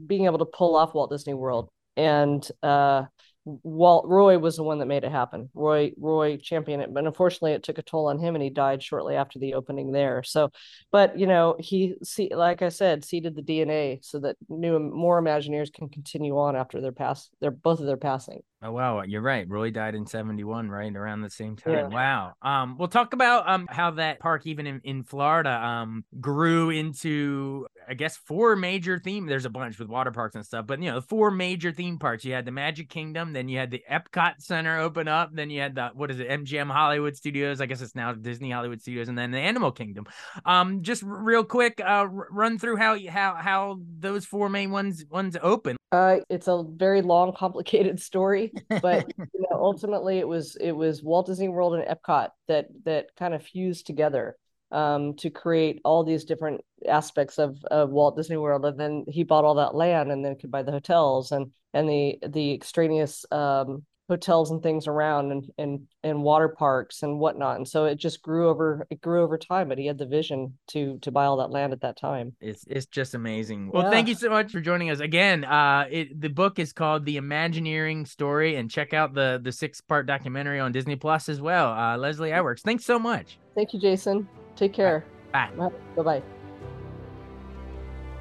being 0.06 0.26
able 0.26 0.38
to 0.38 0.44
pull 0.44 0.76
off 0.76 0.94
Walt 0.94 1.10
Disney 1.10 1.34
World. 1.34 1.70
And 1.96 2.46
uh, 2.62 3.04
Walt 3.46 4.06
Roy 4.06 4.38
was 4.38 4.56
the 4.56 4.64
one 4.64 4.80
that 4.80 4.86
made 4.86 5.04
it 5.04 5.12
happen. 5.12 5.48
Roy 5.54 5.92
Roy 5.96 6.36
championed 6.36 6.82
it, 6.82 6.92
but 6.92 7.06
unfortunately, 7.06 7.52
it 7.52 7.62
took 7.62 7.78
a 7.78 7.82
toll 7.82 8.08
on 8.08 8.18
him, 8.18 8.34
and 8.34 8.42
he 8.42 8.50
died 8.50 8.82
shortly 8.82 9.14
after 9.14 9.38
the 9.38 9.54
opening 9.54 9.92
there. 9.92 10.22
So, 10.24 10.50
but 10.90 11.18
you 11.18 11.26
know, 11.26 11.54
he 11.58 11.94
see, 12.02 12.28
like 12.34 12.60
I 12.60 12.70
said, 12.70 13.04
seeded 13.04 13.36
the 13.36 13.42
DNA 13.42 14.04
so 14.04 14.18
that 14.20 14.36
new 14.48 14.78
more 14.78 15.22
Imagineers 15.22 15.72
can 15.72 15.88
continue 15.88 16.36
on 16.36 16.56
after 16.56 16.80
their 16.80 16.92
pass. 16.92 17.30
Their 17.40 17.52
both 17.52 17.78
of 17.80 17.86
their 17.86 17.96
passing. 17.96 18.42
Oh 18.66 18.72
wow, 18.72 19.02
you're 19.02 19.22
right. 19.22 19.48
Roy 19.48 19.70
died 19.70 19.94
in 19.94 20.06
71, 20.06 20.68
right? 20.68 20.94
Around 20.94 21.20
the 21.20 21.30
same 21.30 21.54
time. 21.54 21.72
Yeah. 21.72 21.86
Wow. 21.88 22.34
Um 22.42 22.76
we'll 22.76 22.88
talk 22.88 23.12
about 23.12 23.48
um 23.48 23.68
how 23.70 23.92
that 23.92 24.18
park 24.18 24.44
even 24.44 24.66
in, 24.66 24.80
in 24.82 25.04
Florida 25.04 25.50
um 25.50 26.04
grew 26.20 26.70
into 26.70 27.68
I 27.88 27.94
guess 27.94 28.16
four 28.16 28.56
major 28.56 28.98
theme. 28.98 29.26
There's 29.26 29.44
a 29.44 29.50
bunch 29.50 29.78
with 29.78 29.88
water 29.88 30.10
parks 30.10 30.34
and 30.34 30.44
stuff, 30.44 30.66
but 30.66 30.80
you 30.80 30.90
know, 30.90 31.00
four 31.00 31.30
major 31.30 31.72
theme 31.72 31.98
parks. 31.98 32.24
You 32.24 32.32
had 32.32 32.44
the 32.44 32.50
Magic 32.50 32.88
Kingdom, 32.88 33.32
then 33.32 33.48
you 33.48 33.58
had 33.58 33.70
the 33.70 33.82
Epcot 33.90 34.34
Center 34.38 34.78
open 34.78 35.08
up, 35.08 35.30
then 35.32 35.50
you 35.50 35.60
had 35.60 35.74
the 35.74 35.90
what 35.94 36.10
is 36.10 36.20
it, 36.20 36.28
MGM 36.28 36.70
Hollywood 36.70 37.16
Studios. 37.16 37.60
I 37.60 37.66
guess 37.66 37.80
it's 37.80 37.94
now 37.94 38.12
Disney 38.12 38.50
Hollywood 38.50 38.80
Studios, 38.80 39.08
and 39.08 39.16
then 39.16 39.30
the 39.30 39.38
Animal 39.38 39.72
Kingdom. 39.72 40.06
Um, 40.44 40.82
just 40.82 41.02
real 41.04 41.44
quick, 41.44 41.80
uh, 41.84 42.06
run 42.08 42.58
through 42.58 42.76
how 42.76 42.98
how 43.08 43.34
how 43.34 43.78
those 43.98 44.24
four 44.24 44.48
main 44.48 44.70
ones 44.70 45.04
ones 45.08 45.36
open. 45.42 45.76
Uh, 45.92 46.16
it's 46.28 46.48
a 46.48 46.64
very 46.68 47.02
long, 47.02 47.32
complicated 47.36 48.00
story, 48.00 48.52
but 48.82 49.12
you 49.18 49.40
know, 49.50 49.56
ultimately 49.56 50.18
it 50.18 50.26
was 50.26 50.56
it 50.56 50.72
was 50.72 51.02
Walt 51.02 51.26
Disney 51.26 51.48
World 51.48 51.74
and 51.74 51.84
Epcot 51.84 52.30
that 52.48 52.66
that 52.84 53.14
kind 53.16 53.34
of 53.34 53.42
fused 53.42 53.86
together 53.86 54.36
um, 54.72 55.14
to 55.14 55.30
create 55.30 55.80
all 55.84 56.04
these 56.04 56.24
different 56.24 56.60
aspects 56.88 57.38
of, 57.38 57.62
of 57.64 57.90
Walt 57.90 58.16
Disney 58.16 58.36
World. 58.36 58.64
And 58.64 58.78
then 58.78 59.04
he 59.08 59.22
bought 59.22 59.44
all 59.44 59.54
that 59.56 59.74
land 59.74 60.10
and 60.10 60.24
then 60.24 60.36
could 60.36 60.50
buy 60.50 60.62
the 60.62 60.72
hotels 60.72 61.32
and 61.32 61.52
and 61.72 61.88
the 61.88 62.18
the 62.26 62.54
extraneous 62.54 63.24
um, 63.30 63.84
hotels 64.08 64.50
and 64.50 64.62
things 64.62 64.86
around 64.86 65.32
and, 65.32 65.50
and 65.58 65.86
and 66.02 66.22
water 66.22 66.48
parks 66.48 67.02
and 67.02 67.18
whatnot. 67.18 67.56
And 67.56 67.66
so 67.66 67.86
it 67.86 67.96
just 67.96 68.22
grew 68.22 68.48
over 68.48 68.86
it 68.90 69.00
grew 69.00 69.22
over 69.22 69.36
time 69.36 69.68
but 69.68 69.78
he 69.78 69.86
had 69.86 69.98
the 69.98 70.06
vision 70.06 70.56
to 70.68 70.98
to 71.02 71.10
buy 71.10 71.24
all 71.24 71.36
that 71.38 71.50
land 71.50 71.72
at 71.72 71.80
that 71.80 71.96
time. 71.96 72.34
It's 72.40 72.64
it's 72.68 72.86
just 72.86 73.14
amazing. 73.14 73.70
Well 73.72 73.84
yeah. 73.84 73.90
thank 73.90 74.08
you 74.08 74.14
so 74.14 74.30
much 74.30 74.52
for 74.52 74.60
joining 74.60 74.90
us. 74.90 75.00
Again 75.00 75.44
uh 75.44 75.86
it 75.90 76.20
the 76.20 76.28
book 76.30 76.58
is 76.58 76.72
called 76.72 77.04
the 77.04 77.16
imagineering 77.16 78.06
story 78.06 78.56
and 78.56 78.70
check 78.70 78.94
out 78.94 79.14
the 79.14 79.40
the 79.42 79.52
six 79.52 79.80
part 79.80 80.06
documentary 80.06 80.60
on 80.60 80.72
disney 80.72 80.96
plus 80.96 81.28
as 81.28 81.40
well 81.40 81.72
uh 81.72 81.96
leslie 81.96 82.30
iwerks 82.30 82.60
thanks 82.60 82.84
so 82.84 82.98
much. 82.98 83.38
Thank 83.54 83.72
you 83.72 83.80
jason. 83.80 84.28
Take 84.54 84.72
care. 84.72 85.04
Bye. 85.32 85.50
Bye. 85.56 85.70
Bye 86.02 86.22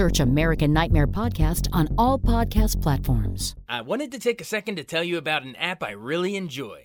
Search 0.00 0.20
American 0.20 0.72
Nightmare 0.72 1.06
Podcast 1.06 1.68
on 1.74 1.86
all 1.98 2.18
podcast 2.18 2.80
platforms. 2.80 3.54
I 3.68 3.82
wanted 3.82 4.12
to 4.12 4.18
take 4.18 4.40
a 4.40 4.44
second 4.44 4.76
to 4.76 4.82
tell 4.82 5.04
you 5.04 5.18
about 5.18 5.42
an 5.42 5.54
app 5.56 5.82
I 5.82 5.90
really 5.90 6.36
enjoy. 6.36 6.84